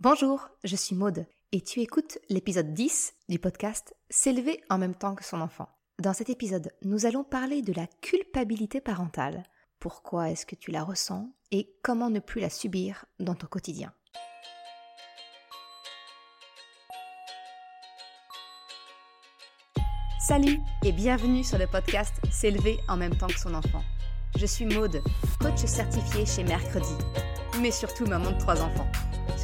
Bonjour, 0.00 0.50
je 0.62 0.76
suis 0.76 0.94
Maude 0.94 1.24
et 1.52 1.62
tu 1.62 1.80
écoutes 1.80 2.18
l'épisode 2.28 2.74
10 2.74 3.14
du 3.30 3.38
podcast 3.38 3.96
S'élever 4.10 4.62
en 4.68 4.76
même 4.76 4.94
temps 4.94 5.14
que 5.14 5.24
son 5.24 5.40
enfant. 5.40 5.70
Dans 6.02 6.12
cet 6.12 6.28
épisode, 6.28 6.70
nous 6.82 7.06
allons 7.06 7.24
parler 7.24 7.62
de 7.62 7.72
la 7.72 7.86
culpabilité 8.02 8.82
parentale. 8.82 9.42
Pourquoi 9.80 10.28
est-ce 10.28 10.44
que 10.44 10.54
tu 10.54 10.70
la 10.70 10.84
ressens 10.84 11.32
et 11.50 11.74
comment 11.82 12.10
ne 12.10 12.20
plus 12.20 12.42
la 12.42 12.50
subir 12.50 13.06
dans 13.20 13.34
ton 13.34 13.46
quotidien? 13.46 13.94
Salut 20.28 20.58
et 20.84 20.92
bienvenue 20.92 21.42
sur 21.42 21.56
le 21.56 21.66
podcast 21.66 22.12
S'élever 22.30 22.78
en 22.88 22.98
même 22.98 23.16
temps 23.16 23.28
que 23.28 23.40
son 23.40 23.54
enfant. 23.54 23.82
Je 24.36 24.44
suis 24.44 24.66
Maude, 24.66 25.02
coach 25.40 25.64
certifié 25.64 26.26
chez 26.26 26.44
Mercredi, 26.44 26.94
mais 27.62 27.70
surtout 27.70 28.04
maman 28.04 28.32
de 28.32 28.38
trois 28.38 28.60
enfants. 28.60 28.90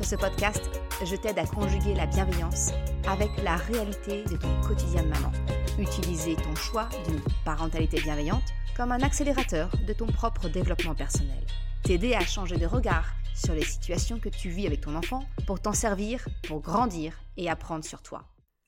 Ce 0.03 0.17
podcast, 0.17 0.69
je 1.05 1.15
t'aide 1.15 1.39
à 1.39 1.47
conjuguer 1.47 1.95
la 1.95 2.07
bienveillance 2.07 2.71
avec 3.07 3.31
la 3.45 3.57
réalité 3.57 4.25
de 4.25 4.37
ton 4.37 4.61
quotidien 4.61 5.05
de 5.05 5.09
maman. 5.09 5.31
Utiliser 5.79 6.35
ton 6.35 6.55
choix 6.57 6.89
d'une 7.07 7.21
parentalité 7.45 8.01
bienveillante 8.01 8.43
comme 8.77 8.91
un 8.91 9.01
accélérateur 9.01 9.71
de 9.87 9.93
ton 9.93 10.07
propre 10.07 10.49
développement 10.49 10.95
personnel. 10.95 11.45
T'aider 11.85 12.15
à 12.15 12.21
changer 12.21 12.57
de 12.57 12.67
regard 12.67 13.15
sur 13.35 13.55
les 13.55 13.65
situations 13.65 14.19
que 14.19 14.29
tu 14.29 14.49
vis 14.49 14.67
avec 14.67 14.81
ton 14.81 14.97
enfant 14.97 15.25
pour 15.47 15.61
t'en 15.61 15.73
servir, 15.73 16.27
pour 16.47 16.61
grandir 16.61 17.21
et 17.37 17.49
apprendre 17.49 17.85
sur 17.85 18.03
toi. 18.03 18.25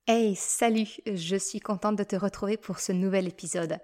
Hey, 0.06 0.37
salut, 0.37 0.89
je 1.06 1.37
suis 1.37 1.61
contente 1.61 1.97
de 1.97 2.05
te 2.05 2.16
retrouver 2.16 2.56
pour 2.56 2.78
ce 2.78 2.92
nouvel 2.92 3.27
épisode. 3.27 3.78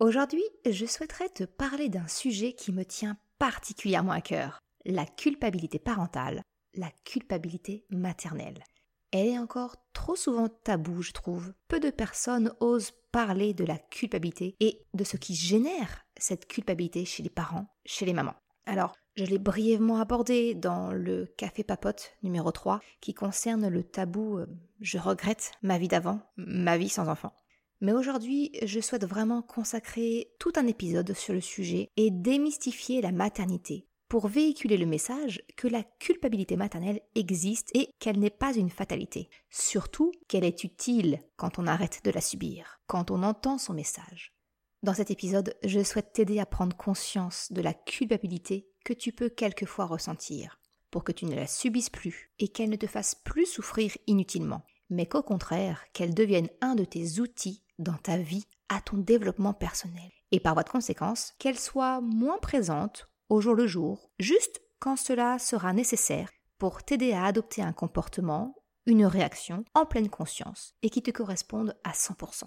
Aujourd'hui, 0.00 0.44
je 0.68 0.84
souhaiterais 0.84 1.30
te 1.30 1.44
parler 1.44 1.88
d'un 1.88 2.08
sujet 2.08 2.52
qui 2.52 2.72
me 2.72 2.84
tient 2.84 3.16
particulièrement 3.38 4.12
à 4.12 4.20
cœur, 4.20 4.58
la 4.84 5.06
culpabilité 5.06 5.78
parentale 5.78 6.42
la 6.74 6.90
culpabilité 7.04 7.84
maternelle. 7.90 8.64
Elle 9.12 9.26
est 9.26 9.38
encore 9.38 9.76
trop 9.92 10.14
souvent 10.14 10.48
taboue, 10.48 11.02
je 11.02 11.12
trouve. 11.12 11.52
Peu 11.68 11.80
de 11.80 11.90
personnes 11.90 12.54
osent 12.60 12.92
parler 13.10 13.54
de 13.54 13.64
la 13.64 13.78
culpabilité 13.78 14.54
et 14.60 14.82
de 14.94 15.02
ce 15.02 15.16
qui 15.16 15.34
génère 15.34 16.06
cette 16.16 16.46
culpabilité 16.46 17.04
chez 17.04 17.22
les 17.22 17.30
parents, 17.30 17.66
chez 17.84 18.06
les 18.06 18.12
mamans. 18.12 18.36
Alors, 18.66 18.94
je 19.16 19.24
l'ai 19.24 19.38
brièvement 19.38 20.00
abordé 20.00 20.54
dans 20.54 20.92
le 20.92 21.26
Café 21.36 21.64
Papote 21.64 22.12
numéro 22.22 22.52
3 22.52 22.80
qui 23.00 23.12
concerne 23.12 23.68
le 23.68 23.82
tabou 23.82 24.38
euh, 24.38 24.46
Je 24.80 24.98
regrette 24.98 25.52
ma 25.62 25.78
vie 25.78 25.88
d'avant, 25.88 26.20
ma 26.36 26.78
vie 26.78 26.88
sans 26.88 27.08
enfant. 27.08 27.32
Mais 27.80 27.92
aujourd'hui, 27.92 28.52
je 28.62 28.78
souhaite 28.80 29.06
vraiment 29.06 29.42
consacrer 29.42 30.30
tout 30.38 30.52
un 30.56 30.66
épisode 30.66 31.14
sur 31.14 31.34
le 31.34 31.40
sujet 31.40 31.90
et 31.96 32.10
démystifier 32.10 33.00
la 33.00 33.10
maternité, 33.10 33.88
pour 34.10 34.26
véhiculer 34.26 34.76
le 34.76 34.86
message 34.86 35.40
que 35.56 35.68
la 35.68 35.84
culpabilité 35.84 36.56
maternelle 36.56 37.00
existe 37.14 37.70
et 37.74 37.94
qu'elle 38.00 38.18
n'est 38.18 38.28
pas 38.28 38.52
une 38.52 38.68
fatalité. 38.68 39.30
Surtout 39.50 40.10
qu'elle 40.26 40.44
est 40.44 40.64
utile 40.64 41.22
quand 41.36 41.60
on 41.60 41.68
arrête 41.68 42.04
de 42.04 42.10
la 42.10 42.20
subir, 42.20 42.80
quand 42.88 43.12
on 43.12 43.22
entend 43.22 43.56
son 43.56 43.72
message. 43.72 44.34
Dans 44.82 44.94
cet 44.94 45.12
épisode, 45.12 45.54
je 45.62 45.84
souhaite 45.84 46.12
t'aider 46.12 46.40
à 46.40 46.46
prendre 46.46 46.76
conscience 46.76 47.52
de 47.52 47.62
la 47.62 47.72
culpabilité 47.72 48.68
que 48.84 48.92
tu 48.92 49.12
peux 49.12 49.28
quelquefois 49.28 49.86
ressentir, 49.86 50.58
pour 50.90 51.04
que 51.04 51.12
tu 51.12 51.26
ne 51.26 51.36
la 51.36 51.46
subisses 51.46 51.90
plus 51.90 52.32
et 52.40 52.48
qu'elle 52.48 52.70
ne 52.70 52.76
te 52.76 52.88
fasse 52.88 53.14
plus 53.14 53.46
souffrir 53.46 53.96
inutilement, 54.08 54.64
mais 54.88 55.06
qu'au 55.06 55.22
contraire, 55.22 55.84
qu'elle 55.92 56.14
devienne 56.14 56.48
un 56.60 56.74
de 56.74 56.84
tes 56.84 57.20
outils 57.20 57.62
dans 57.78 57.96
ta 57.96 58.16
vie 58.16 58.46
à 58.68 58.80
ton 58.80 58.96
développement 58.96 59.54
personnel. 59.54 60.10
Et 60.32 60.40
par 60.40 60.54
voie 60.54 60.64
de 60.64 60.70
conséquence, 60.70 61.32
qu'elle 61.38 61.58
soit 61.58 62.00
moins 62.00 62.38
présente 62.38 63.09
au 63.30 63.40
jour 63.40 63.54
le 63.54 63.66
jour, 63.66 64.10
juste 64.18 64.60
quand 64.80 64.96
cela 64.96 65.38
sera 65.38 65.72
nécessaire 65.72 66.30
pour 66.58 66.82
t'aider 66.82 67.12
à 67.12 67.24
adopter 67.24 67.62
un 67.62 67.72
comportement, 67.72 68.54
une 68.86 69.06
réaction 69.06 69.64
en 69.74 69.86
pleine 69.86 70.10
conscience 70.10 70.74
et 70.82 70.90
qui 70.90 71.00
te 71.02 71.10
corresponde 71.10 71.76
à 71.84 71.92
100%. 71.92 72.44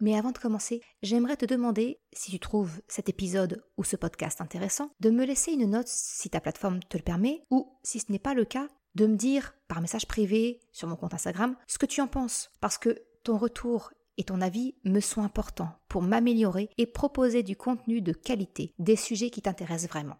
Mais 0.00 0.16
avant 0.16 0.32
de 0.32 0.38
commencer, 0.38 0.80
j'aimerais 1.02 1.36
te 1.36 1.44
demander, 1.44 2.00
si 2.12 2.30
tu 2.30 2.38
trouves 2.38 2.80
cet 2.88 3.08
épisode 3.08 3.64
ou 3.76 3.84
ce 3.84 3.96
podcast 3.96 4.40
intéressant, 4.40 4.90
de 5.00 5.10
me 5.10 5.24
laisser 5.24 5.52
une 5.52 5.70
note 5.70 5.88
si 5.88 6.30
ta 6.30 6.40
plateforme 6.40 6.80
te 6.80 6.96
le 6.96 7.02
permet, 7.02 7.44
ou 7.50 7.78
si 7.82 8.00
ce 8.00 8.10
n'est 8.10 8.18
pas 8.18 8.34
le 8.34 8.44
cas, 8.44 8.68
de 8.94 9.06
me 9.06 9.16
dire 9.16 9.54
par 9.68 9.80
message 9.80 10.06
privé 10.06 10.60
sur 10.72 10.88
mon 10.88 10.96
compte 10.96 11.14
Instagram 11.14 11.56
ce 11.66 11.78
que 11.78 11.86
tu 11.86 12.00
en 12.00 12.08
penses, 12.08 12.50
parce 12.60 12.78
que 12.78 13.02
ton 13.22 13.38
retour 13.38 13.92
et 14.18 14.24
ton 14.24 14.40
avis 14.40 14.74
me 14.84 15.00
sont 15.00 15.22
importants 15.22 15.72
pour 15.88 16.02
m'améliorer 16.02 16.68
et 16.78 16.86
proposer 16.86 17.42
du 17.42 17.56
contenu 17.56 18.02
de 18.02 18.12
qualité, 18.12 18.74
des 18.78 18.96
sujets 18.96 19.30
qui 19.30 19.42
t'intéressent 19.42 19.90
vraiment. 19.90 20.16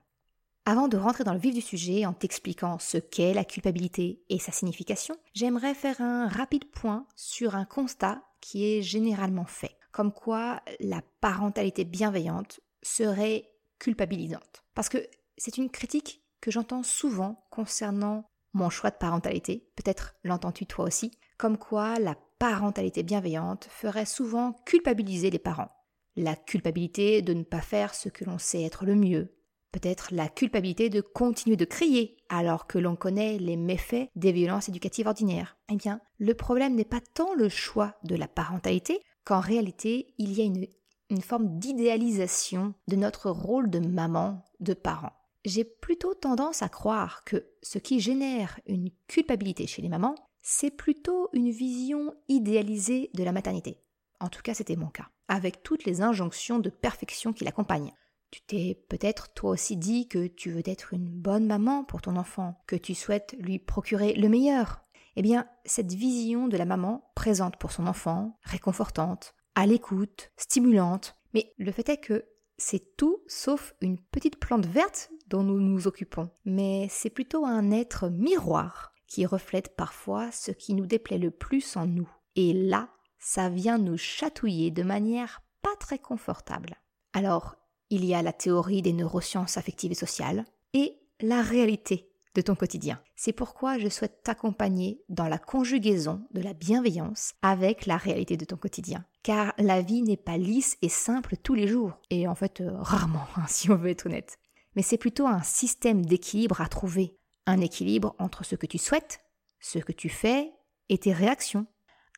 Avant 0.65 0.87
de 0.87 0.97
rentrer 0.97 1.25
dans 1.25 1.33
le 1.33 1.41
vif 1.41 1.55
du 1.55 1.61
sujet 1.61 2.06
en 2.06 2.12
t'expliquant 2.12 2.78
ce 2.78 2.97
qu'est 2.97 3.34
la 3.34 3.45
culpabilité 3.45 4.23
et 4.28 4.39
sa 4.39 4.53
signification, 4.53 5.17
j'aimerais 5.34 5.75
faire 5.75 6.00
un 6.00 6.28
rapide 6.28 6.71
point 6.71 7.05
sur 7.17 7.56
un 7.56 7.65
constat 7.65 8.23
qui 8.41 8.65
est 8.65 8.81
généralement 8.81 9.45
fait, 9.45 9.77
comme 9.91 10.12
quoi 10.12 10.62
la 10.78 11.03
parentalité 11.21 11.84
bienveillante 11.84 12.61
serait 12.81 13.50
culpabilisante. 13.81 14.62
Parce 14.77 14.89
que 14.89 14.99
c'est 15.37 15.59
une 15.59 15.69
critique 15.69 16.23
que 16.41 16.53
j'entends 16.53 16.84
souvent 16.84 17.44
concernant 17.50 18.31
mon 18.53 18.71
choix 18.71 18.91
de 18.91 18.97
parentalité, 18.97 19.67
peut-être 19.75 20.15
l'entends-tu 20.23 20.67
toi 20.67 20.84
aussi, 20.84 21.11
comme 21.39 21.59
quoi 21.59 21.99
la 21.99 22.15
parentalité 22.39 23.03
bienveillante 23.03 23.67
ferait 23.69 24.06
souvent 24.06 24.53
culpabiliser 24.65 25.31
les 25.31 25.41
parents. 25.41 25.73
La 26.15 26.37
culpabilité 26.37 27.21
de 27.21 27.34
ne 27.34 27.43
pas 27.43 27.62
faire 27.62 27.97
ce 27.97 28.09
que 28.09 28.25
l'on 28.25 28.39
sait 28.39 28.62
être 28.62 28.84
le 28.84 28.94
mieux. 28.94 29.34
Peut-être 29.72 30.09
la 30.12 30.28
culpabilité 30.28 30.91
de 30.91 31.00
continuer 31.00 31.56
de 31.56 31.65
crier 31.65 32.16
alors 32.28 32.66
que 32.66 32.78
l'on 32.78 32.94
connaît 32.94 33.38
les 33.38 33.56
méfaits 33.56 34.10
des 34.15 34.31
violences 34.33 34.69
éducatives 34.69 35.06
ordinaires. 35.06 35.56
Eh 35.71 35.77
bien, 35.77 36.00
le 36.19 36.34
problème 36.34 36.75
n'est 36.75 36.84
pas 36.84 37.00
tant 37.00 37.34
le 37.34 37.49
choix 37.49 37.94
de 38.05 38.15
la 38.15 38.28
parentalité 38.28 39.00
qu'en 39.25 39.41
réalité, 39.41 40.15
il 40.19 40.32
y 40.32 40.43
a 40.43 40.44
une, 40.44 40.66
une 41.11 41.22
forme 41.22 41.59
d'idéalisation 41.59 42.75
de 42.88 42.97
notre 42.97 43.31
rôle 43.31 43.71
de 43.71 43.78
maman, 43.78 44.44
de 44.61 44.75
parent. 44.75 45.12
J'ai 45.44 45.65
plutôt 45.65 46.15
tendance 46.15 46.62
à 46.62 46.69
croire 46.69 47.25
que 47.25 47.47
ce 47.62 47.78
qui 47.78 47.99
génère 47.99 48.61
une 48.66 48.91
culpabilité 49.09 49.66
chez 49.66 49.82
les 49.82 49.88
mamans, 49.88 50.15
c'est 50.43 50.71
plutôt 50.71 51.28
une 51.32 51.50
vision 51.50 52.15
idéalisée 52.28 53.11
de 53.15 53.25
la 53.25 53.32
maternité. 53.32 53.78
En 54.21 54.28
tout 54.28 54.43
cas, 54.43 54.55
c'était 54.55 54.77
mon 54.77 54.88
cas, 54.88 55.09
avec 55.28 55.62
toutes 55.62 55.84
les 55.84 56.03
injonctions 56.03 56.59
de 56.59 56.71
perfection 56.71 57.32
qui 57.32 57.44
l'accompagnent. 57.44 57.93
Tu 58.32 58.41
t'es 58.43 58.82
peut-être 58.88 59.34
toi 59.34 59.50
aussi 59.50 59.76
dit 59.76 60.09
que 60.09 60.26
tu 60.26 60.50
veux 60.50 60.62
être 60.65 60.94
une 60.94 61.09
bonne 61.09 61.47
maman 61.47 61.84
pour 61.84 62.00
ton 62.00 62.16
enfant, 62.16 62.59
que 62.66 62.76
tu 62.76 62.94
souhaites 62.94 63.37
lui 63.38 63.59
procurer 63.59 64.15
le 64.15 64.28
meilleur. 64.31 64.81
Eh 65.16 65.22
bien, 65.22 65.47
cette 65.66 65.93
vision 65.93 66.48
de 66.48 66.56
la 66.56 66.65
maman 66.65 67.12
présente 67.15 67.59
pour 67.59 67.72
son 67.72 67.87
enfant, 67.87 68.38
réconfortante, 68.43 69.34
à 69.54 69.66
l'écoute, 69.66 70.32
stimulante, 70.38 71.15
mais 71.34 71.53
le 71.59 71.70
fait 71.72 71.91
est 71.91 71.98
que 71.98 72.25
c'est 72.56 72.97
tout 72.97 73.22
sauf 73.26 73.75
une 73.82 73.98
petite 73.98 74.41
plante 74.41 74.64
verte 74.64 75.10
dont 75.26 75.43
nous 75.43 75.60
nous 75.60 75.87
occupons, 75.87 76.31
mais 76.47 76.87
c'est 76.91 77.10
plutôt 77.10 77.44
un 77.44 77.70
être 77.70 78.09
miroir 78.09 78.94
qui 79.06 79.26
reflète 79.26 79.76
parfois 79.76 80.32
ce 80.32 80.53
qui 80.53 80.72
nous 80.72 80.87
déplaît 80.87 81.19
le 81.19 81.31
plus 81.31 81.76
en 81.76 81.87
nous. 81.87 82.09
Et 82.34 82.54
là, 82.54 82.88
ça 83.19 83.50
vient 83.50 83.76
nous 83.76 83.99
chatouiller 83.99 84.70
de 84.70 84.82
manière 84.82 85.43
pas 85.60 85.76
très 85.78 85.99
confortable. 85.99 86.76
Alors, 87.12 87.56
il 87.92 88.06
y 88.06 88.14
a 88.14 88.22
la 88.22 88.32
théorie 88.32 88.80
des 88.80 88.94
neurosciences 88.94 89.58
affectives 89.58 89.92
et 89.92 89.94
sociales 89.94 90.47
et 90.72 90.98
la 91.20 91.42
réalité 91.42 92.08
de 92.34 92.41
ton 92.41 92.54
quotidien. 92.54 92.98
C'est 93.16 93.34
pourquoi 93.34 93.78
je 93.78 93.91
souhaite 93.91 94.22
t'accompagner 94.22 95.04
dans 95.10 95.28
la 95.28 95.36
conjugaison 95.36 96.26
de 96.32 96.41
la 96.41 96.54
bienveillance 96.54 97.34
avec 97.42 97.84
la 97.84 97.98
réalité 97.98 98.38
de 98.38 98.47
ton 98.47 98.56
quotidien. 98.56 99.04
Car 99.22 99.52
la 99.58 99.82
vie 99.82 100.00
n'est 100.00 100.16
pas 100.16 100.38
lisse 100.38 100.78
et 100.81 100.88
simple 100.88 101.36
tous 101.36 101.52
les 101.52 101.69
jours, 101.69 101.98
et 102.08 102.26
en 102.26 102.34
fait 102.34 102.62
euh, 102.62 102.70
rarement, 102.78 103.26
hein, 103.36 103.44
si 103.48 103.70
on 103.70 103.76
veut 103.76 103.91
être 103.91 104.06
honnête. 104.06 104.38
Mais 104.75 104.82
c'est 104.82 104.97
plutôt 104.97 105.26
un 105.26 105.42
système 105.42 106.06
d'équilibre 106.06 106.62
à 106.62 106.69
trouver, 106.69 107.19
un 107.44 107.60
équilibre 107.60 108.14
entre 108.19 108.42
ce 108.42 108.56
que 108.56 108.66
tu 108.66 108.78
souhaites, 108.78 109.20
ce 109.60 109.78
que 109.78 109.93
tu 109.93 110.08
fais 110.08 110.50
et 110.88 110.96
tes 110.96 111.12
réactions. 111.12 111.67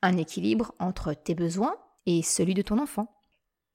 Un 0.02 0.18
équilibre 0.18 0.72
entre 0.78 1.14
tes 1.14 1.34
besoins 1.34 1.74
et 2.06 2.22
celui 2.22 2.54
de 2.54 2.62
ton 2.62 2.78
enfant. 2.78 3.12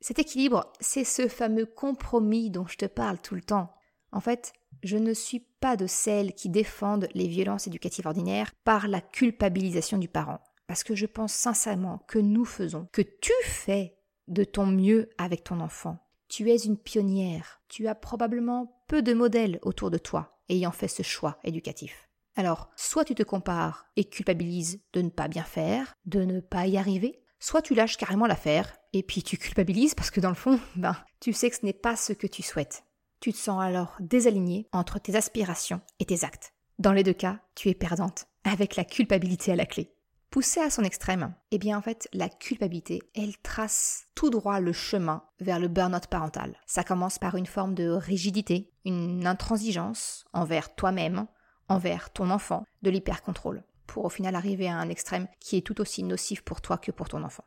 Cet 0.01 0.19
équilibre, 0.19 0.72
c'est 0.80 1.04
ce 1.04 1.28
fameux 1.28 1.66
compromis 1.66 2.50
dont 2.50 2.68
je 2.68 2.78
te 2.78 2.86
parle 2.86 3.19
tout 3.19 3.36
le 3.36 3.42
temps. 3.42 3.74
En 4.12 4.22
fait, 4.22 4.54
je 4.81 4.98
ne 4.98 5.13
suis 5.13 5.42
pas 5.60 5.75
de 5.75 5.88
celles 5.88 6.34
qui 6.34 6.50
défendent 6.50 7.10
les 7.13 7.28
violences 7.28 7.68
éducatives 7.68 8.07
ordinaires 8.07 8.51
par 8.63 8.88
la 8.88 9.01
culpabilisation 9.01 9.98
du 9.98 10.07
parent. 10.07 10.40
Parce 10.68 10.84
que 10.84 10.96
je 10.96 11.06
pense 11.06 11.34
sincèrement 11.34 12.00
que 12.07 12.19
nous 12.19 12.46
faisons, 12.46 12.88
que 12.92 13.01
tu 13.01 13.34
fais 13.44 13.98
de 14.28 14.44
ton 14.44 14.68
mieux 14.68 15.10
avec 15.18 15.44
ton 15.44 15.60
enfant. 15.60 15.98
Tu 16.30 16.50
es 16.51 16.57
une 16.57 16.78
pionnière. 16.78 17.62
Tu 17.68 17.88
as 17.88 17.96
probablement 17.96 18.84
peu 18.88 19.01
de 19.01 19.13
modèles 19.13 19.60
autour 19.63 19.92
de 19.92 19.98
toi 19.98 20.40
ayant 20.48 20.72
fait 20.72 20.88
ce 20.88 21.04
choix 21.04 21.40
éducatif. 21.44 22.10
Alors, 22.36 22.69
soit 22.75 23.04
tu 23.04 23.16
te 23.16 23.24
compares 23.24 23.88
et 23.96 24.06
culpabilises 24.06 24.81
de 24.94 25.01
ne 25.01 25.10
pas 25.10 25.28
bien 25.28 25.44
faire, 25.44 25.94
de 26.06 26.24
ne 26.24 26.40
pas 26.40 26.68
y 26.68 26.78
arriver, 26.78 27.22
soit 27.39 27.62
tu 27.62 27.74
lâches 27.74 27.97
carrément 27.97 28.27
l'affaire 28.27 28.75
et 28.94 29.03
puis 29.03 29.24
tu 29.24 29.38
culpabilises 29.38 29.95
parce 29.95 30.12
que 30.12 30.19
dans 30.19 30.30
le 30.30 30.36
fond, 30.36 30.59
ben, 30.75 30.95
tu 31.19 31.33
sais 31.33 31.50
que 31.50 31.56
ce 31.56 31.65
n'est 31.65 31.74
pas 31.74 31.95
ce 31.95 32.13
que 32.13 32.27
tu 32.27 32.41
souhaites. 32.41 32.83
Tu 33.19 33.33
te 33.33 33.38
sens 33.38 33.62
alors 33.62 33.95
désaligné 34.00 34.68
entre 34.71 35.00
tes 35.00 35.15
aspirations 35.15 35.81
et 36.00 36.06
tes 36.06 36.24
actes. 36.24 36.53
Dans 36.77 36.94
les 36.94 37.03
deux 37.03 37.13
cas, 37.13 37.39
tu 37.56 37.68
es 37.68 37.74
perdante, 37.74 38.27
avec 38.45 38.77
la 38.77 38.86
culpabilité 38.86 39.51
à 39.51 39.57
la 39.57 39.65
clé. 39.65 39.94
Poussée 40.30 40.62
à 40.62 40.69
son 40.69 40.83
extrême, 40.83 41.33
eh 41.50 41.57
bien 41.57 41.77
en 41.77 41.81
fait, 41.81 42.07
la 42.13 42.30
culpabilité, 42.30 43.01
elle 43.15 43.36
trace 43.39 44.06
tout 44.13 44.30
droit 44.30 44.59
le 44.59 44.71
chemin 44.71 45.24
vers 45.39 45.59
le 45.59 45.68
burn-out 45.68 46.06
parental. 46.06 46.56
Ça 46.68 46.83
commence 46.83 47.18
par 47.18 47.36
une 47.36 47.47
forme 47.47 47.74
de 47.74 47.89
rigidité, 47.89 48.71
une 48.86 49.25
intransigeance 49.25 50.25
envers 50.31 50.75
toi-même, 50.75 51.25
envers 51.68 52.13
ton 52.13 52.30
enfant, 52.30 52.63
de 52.83 52.91
l'hypercontrôle, 52.91 53.63
pour 53.89 54.06
au 54.06 54.09
final 54.09 54.36
arriver 54.36 54.69
à 54.69 54.77
un 54.77 54.89
extrême 54.89 55.27
qui 55.39 55.57
est 55.57 55.65
tout 55.65 55.81
aussi 55.81 56.03
nocif 56.03 56.41
pour 56.44 56.62
toi 56.62 56.77
que 56.77 56.91
pour 56.91 57.09
ton 57.09 57.24
enfant. 57.24 57.44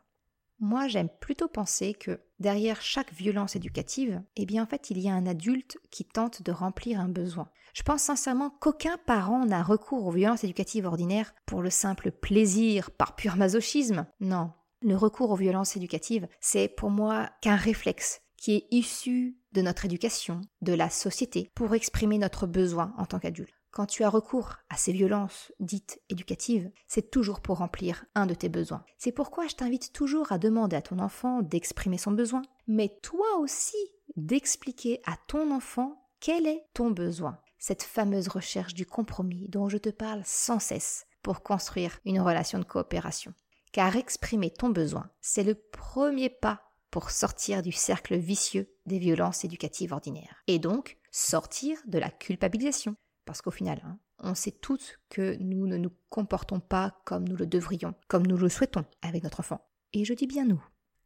Moi, 0.59 0.87
j'aime 0.87 1.09
plutôt 1.19 1.47
penser 1.47 1.93
que 1.93 2.21
derrière 2.39 2.81
chaque 2.81 3.11
violence 3.13 3.55
éducative, 3.55 4.21
eh 4.35 4.45
bien 4.45 4.63
en 4.63 4.65
fait, 4.65 4.89
il 4.89 4.99
y 4.99 5.09
a 5.09 5.13
un 5.13 5.25
adulte 5.25 5.77
qui 5.89 6.05
tente 6.05 6.41
de 6.41 6.51
remplir 6.51 6.99
un 6.99 7.09
besoin. 7.09 7.49
Je 7.73 7.83
pense 7.83 8.03
sincèrement 8.03 8.49
qu'aucun 8.49 8.97
parent 9.05 9.45
n'a 9.45 9.63
recours 9.63 10.05
aux 10.05 10.11
violences 10.11 10.43
éducatives 10.43 10.85
ordinaires 10.85 11.33
pour 11.45 11.61
le 11.61 11.69
simple 11.69 12.11
plaisir, 12.11 12.91
par 12.91 13.15
pur 13.15 13.35
masochisme. 13.35 14.05
Non, 14.19 14.51
le 14.81 14.95
recours 14.95 15.31
aux 15.31 15.35
violences 15.35 15.75
éducatives, 15.75 16.27
c'est 16.39 16.67
pour 16.67 16.91
moi 16.91 17.29
qu'un 17.41 17.55
réflexe 17.55 18.21
qui 18.37 18.55
est 18.55 18.67
issu 18.71 19.37
de 19.53 19.61
notre 19.61 19.85
éducation, 19.85 20.41
de 20.61 20.73
la 20.73 20.89
société, 20.89 21.49
pour 21.55 21.73
exprimer 21.73 22.17
notre 22.17 22.45
besoin 22.45 22.93
en 22.97 23.05
tant 23.05 23.19
qu'adulte. 23.19 23.53
Quand 23.73 23.87
tu 23.87 24.03
as 24.03 24.09
recours 24.09 24.57
à 24.69 24.77
ces 24.77 24.93
violences 24.93 25.51
dites 25.59 25.99
éducatives, 26.07 26.69
c'est 26.87 27.09
toujours 27.09 27.41
pour 27.41 27.57
remplir 27.57 28.05
un 28.13 28.27
de 28.27 28.35
tes 28.35 28.47
besoins. 28.47 28.85
C'est 28.99 29.11
pourquoi 29.11 29.47
je 29.47 29.55
t'invite 29.55 29.91
toujours 29.93 30.31
à 30.31 30.37
demander 30.37 30.75
à 30.75 30.83
ton 30.83 30.99
enfant 30.99 31.41
d'exprimer 31.41 31.97
son 31.97 32.11
besoin, 32.11 32.43
mais 32.67 32.99
toi 33.01 33.25
aussi 33.39 33.75
d'expliquer 34.15 35.01
à 35.07 35.15
ton 35.27 35.49
enfant 35.49 36.07
quel 36.19 36.45
est 36.45 36.67
ton 36.75 36.91
besoin. 36.91 37.39
Cette 37.57 37.81
fameuse 37.81 38.27
recherche 38.27 38.75
du 38.75 38.85
compromis 38.85 39.47
dont 39.49 39.69
je 39.69 39.79
te 39.79 39.89
parle 39.89 40.21
sans 40.23 40.59
cesse 40.59 41.07
pour 41.23 41.41
construire 41.41 41.99
une 42.05 42.21
relation 42.21 42.59
de 42.59 42.65
coopération. 42.65 43.33
Car 43.71 43.95
exprimer 43.95 44.51
ton 44.51 44.69
besoin, 44.69 45.09
c'est 45.19 45.43
le 45.43 45.55
premier 45.55 46.29
pas 46.29 46.61
pour 46.91 47.09
sortir 47.09 47.63
du 47.63 47.71
cercle 47.71 48.15
vicieux 48.17 48.71
des 48.85 48.99
violences 48.99 49.45
éducatives 49.45 49.93
ordinaires. 49.93 50.43
Et 50.45 50.59
donc, 50.59 50.99
sortir 51.09 51.79
de 51.87 51.97
la 51.97 52.11
culpabilisation. 52.11 52.95
Parce 53.25 53.41
qu'au 53.41 53.51
final, 53.51 53.81
hein, 53.85 53.99
on 54.19 54.35
sait 54.35 54.51
toutes 54.51 54.99
que 55.09 55.37
nous 55.39 55.67
ne 55.67 55.77
nous 55.77 55.91
comportons 56.09 56.59
pas 56.59 56.99
comme 57.05 57.27
nous 57.27 57.35
le 57.35 57.45
devrions, 57.45 57.93
comme 58.07 58.27
nous 58.27 58.37
le 58.37 58.49
souhaitons 58.49 58.85
avec 59.01 59.23
notre 59.23 59.39
enfant. 59.39 59.65
Et 59.93 60.05
je 60.05 60.13
dis 60.13 60.27
bien 60.27 60.45
nous. 60.45 60.63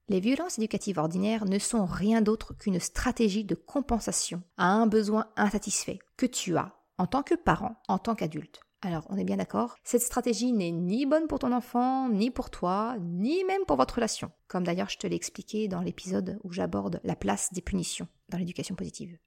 Les 0.10 0.22
violences 0.22 0.58
éducatives 0.58 1.00
ordinaires 1.00 1.46
ne 1.46 1.60
sont 1.60 1.86
rien 1.86 2.22
d'autre 2.22 2.54
qu'une 2.54 2.80
stratégie 2.80 3.44
de 3.44 3.56
compensation 3.56 4.42
à 4.56 4.72
un 4.72 4.88
besoin 4.88 5.28
insatisfait 5.36 6.00
que 6.16 6.26
tu 6.26 6.56
as 6.56 6.74
en 6.98 7.08
tant 7.08 7.24
que 7.24 7.36
parent, 7.36 7.76
en 7.88 8.00
tant 8.00 8.16
qu'adulte. 8.16 8.62
Alors, 8.82 9.06
on 9.10 9.18
est 9.18 9.24
bien 9.24 9.38
d'accord, 9.38 9.76
cette 9.84 10.04
stratégie 10.04 10.52
n'est 10.52 10.72
ni 10.72 11.06
bonne 11.06 11.28
pour 11.28 11.40
ton 11.40 11.52
enfant, 11.52 12.10
ni 12.10 12.30
pour 12.30 12.52
toi, 12.52 12.96
ni 13.02 13.44
même 13.44 13.66
pour 13.66 13.76
votre 13.76 13.96
relation, 13.96 14.32
comme 14.48 14.64
d'ailleurs 14.64 14.90
je 14.90 14.98
te 14.98 15.08
l'ai 15.08 15.16
expliqué 15.16 15.68
dans 15.68 15.82
l'épisode 15.82 16.40
où 16.44 16.52
j'aborde 16.52 17.02
la 17.04 17.16
place 17.16 17.52
des 17.54 17.62
punitions 17.62 18.08
dans 18.30 18.38
l'éducation 18.38 18.76
positive. 18.76 19.18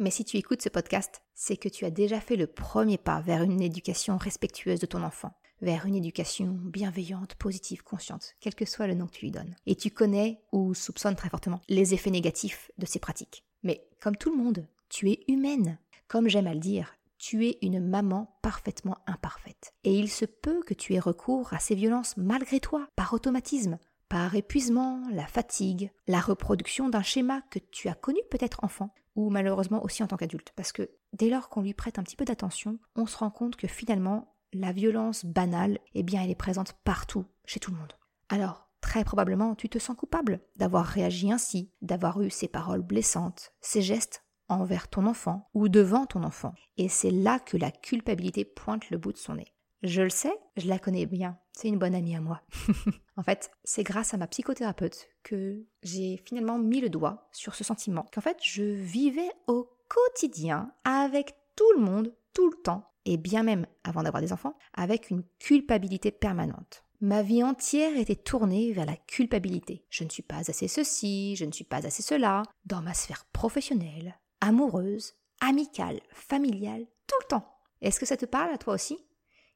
Mais 0.00 0.10
si 0.10 0.24
tu 0.24 0.38
écoutes 0.38 0.62
ce 0.62 0.70
podcast, 0.70 1.20
c'est 1.34 1.58
que 1.58 1.68
tu 1.68 1.84
as 1.84 1.90
déjà 1.90 2.20
fait 2.20 2.36
le 2.36 2.46
premier 2.46 2.96
pas 2.96 3.20
vers 3.20 3.42
une 3.42 3.60
éducation 3.60 4.16
respectueuse 4.16 4.80
de 4.80 4.86
ton 4.86 5.02
enfant, 5.02 5.34
vers 5.60 5.84
une 5.84 5.94
éducation 5.94 6.46
bienveillante, 6.46 7.34
positive, 7.34 7.82
consciente, 7.82 8.34
quel 8.40 8.54
que 8.54 8.64
soit 8.64 8.86
le 8.86 8.94
nom 8.94 9.06
que 9.06 9.12
tu 9.12 9.26
lui 9.26 9.30
donnes. 9.30 9.54
Et 9.66 9.76
tu 9.76 9.90
connais 9.90 10.40
ou 10.52 10.72
soupçonnes 10.72 11.16
très 11.16 11.28
fortement 11.28 11.60
les 11.68 11.92
effets 11.92 12.10
négatifs 12.10 12.70
de 12.78 12.86
ces 12.86 12.98
pratiques. 12.98 13.44
Mais 13.62 13.86
comme 14.00 14.16
tout 14.16 14.30
le 14.30 14.42
monde, 14.42 14.66
tu 14.88 15.10
es 15.10 15.22
humaine. 15.28 15.76
Comme 16.08 16.28
j'aime 16.28 16.46
à 16.46 16.54
le 16.54 16.60
dire, 16.60 16.94
tu 17.18 17.46
es 17.46 17.58
une 17.60 17.86
maman 17.86 18.38
parfaitement 18.40 18.96
imparfaite. 19.06 19.74
Et 19.84 19.92
il 19.92 20.08
se 20.08 20.24
peut 20.24 20.62
que 20.62 20.72
tu 20.72 20.94
aies 20.94 20.98
recours 20.98 21.52
à 21.52 21.58
ces 21.58 21.74
violences 21.74 22.16
malgré 22.16 22.58
toi, 22.58 22.88
par 22.96 23.12
automatisme, 23.12 23.78
par 24.08 24.34
épuisement, 24.34 25.02
la 25.12 25.26
fatigue, 25.26 25.92
la 26.08 26.20
reproduction 26.20 26.88
d'un 26.88 27.02
schéma 27.02 27.42
que 27.50 27.58
tu 27.58 27.88
as 27.88 27.94
connu 27.94 28.18
peut-être 28.30 28.64
enfant, 28.64 28.94
ou 29.14 29.30
malheureusement 29.30 29.82
aussi 29.84 30.02
en 30.02 30.06
tant 30.06 30.16
qu'adulte. 30.16 30.52
Parce 30.56 30.72
que 30.72 30.90
dès 31.12 31.30
lors 31.30 31.48
qu'on 31.48 31.62
lui 31.62 31.74
prête 31.74 31.98
un 31.98 32.02
petit 32.02 32.16
peu 32.16 32.24
d'attention, 32.24 32.78
on 32.96 33.06
se 33.06 33.16
rend 33.16 33.30
compte 33.30 33.56
que 33.56 33.68
finalement, 33.68 34.34
la 34.52 34.72
violence 34.72 35.24
banale, 35.24 35.78
eh 35.94 36.02
bien, 36.02 36.22
elle 36.22 36.30
est 36.30 36.34
présente 36.34 36.74
partout, 36.84 37.24
chez 37.44 37.60
tout 37.60 37.70
le 37.70 37.76
monde. 37.76 37.94
Alors, 38.28 38.68
très 38.80 39.04
probablement, 39.04 39.54
tu 39.54 39.68
te 39.68 39.78
sens 39.78 39.96
coupable 39.96 40.40
d'avoir 40.56 40.86
réagi 40.86 41.30
ainsi, 41.32 41.70
d'avoir 41.82 42.20
eu 42.22 42.30
ces 42.30 42.48
paroles 42.48 42.82
blessantes, 42.82 43.52
ces 43.60 43.82
gestes 43.82 44.24
envers 44.48 44.88
ton 44.88 45.06
enfant 45.06 45.48
ou 45.54 45.68
devant 45.68 46.06
ton 46.06 46.24
enfant. 46.24 46.54
Et 46.76 46.88
c'est 46.88 47.10
là 47.10 47.38
que 47.38 47.56
la 47.56 47.70
culpabilité 47.70 48.44
pointe 48.44 48.90
le 48.90 48.98
bout 48.98 49.12
de 49.12 49.18
son 49.18 49.34
nez. 49.34 49.54
Je 49.82 50.02
le 50.02 50.10
sais, 50.10 50.36
je 50.56 50.68
la 50.68 50.78
connais 50.78 51.06
bien. 51.06 51.38
C'est 51.52 51.68
une 51.68 51.78
bonne 51.78 51.94
amie 51.94 52.14
à 52.14 52.20
moi. 52.20 52.42
en 53.16 53.22
fait, 53.22 53.50
c'est 53.64 53.82
grâce 53.82 54.12
à 54.12 54.18
ma 54.18 54.26
psychothérapeute 54.26 55.08
que 55.22 55.64
j'ai 55.82 56.22
finalement 56.26 56.58
mis 56.58 56.80
le 56.80 56.90
doigt 56.90 57.28
sur 57.32 57.54
ce 57.54 57.64
sentiment 57.64 58.06
qu'en 58.12 58.20
fait, 58.20 58.38
je 58.42 58.62
vivais 58.62 59.30
au 59.46 59.70
quotidien 59.88 60.72
avec 60.84 61.34
tout 61.56 61.72
le 61.76 61.82
monde, 61.82 62.14
tout 62.34 62.50
le 62.50 62.56
temps, 62.62 62.90
et 63.06 63.16
bien 63.16 63.42
même 63.42 63.66
avant 63.82 64.02
d'avoir 64.02 64.22
des 64.22 64.32
enfants, 64.32 64.56
avec 64.74 65.10
une 65.10 65.24
culpabilité 65.38 66.10
permanente. 66.10 66.84
Ma 67.00 67.22
vie 67.22 67.42
entière 67.42 67.96
était 67.96 68.16
tournée 68.16 68.72
vers 68.72 68.84
la 68.84 68.96
culpabilité. 68.96 69.86
Je 69.88 70.04
ne 70.04 70.10
suis 70.10 70.22
pas 70.22 70.50
assez 70.50 70.68
ceci, 70.68 71.34
je 71.36 71.46
ne 71.46 71.52
suis 71.52 71.64
pas 71.64 71.86
assez 71.86 72.02
cela, 72.02 72.42
dans 72.66 72.82
ma 72.82 72.92
sphère 72.92 73.24
professionnelle, 73.32 74.18
amoureuse, 74.42 75.14
amicale, 75.40 76.00
familiale, 76.10 76.84
tout 77.06 77.16
le 77.22 77.28
temps. 77.28 77.56
Est-ce 77.80 77.98
que 77.98 78.04
ça 78.04 78.18
te 78.18 78.26
parle 78.26 78.52
à 78.52 78.58
toi 78.58 78.74
aussi? 78.74 78.98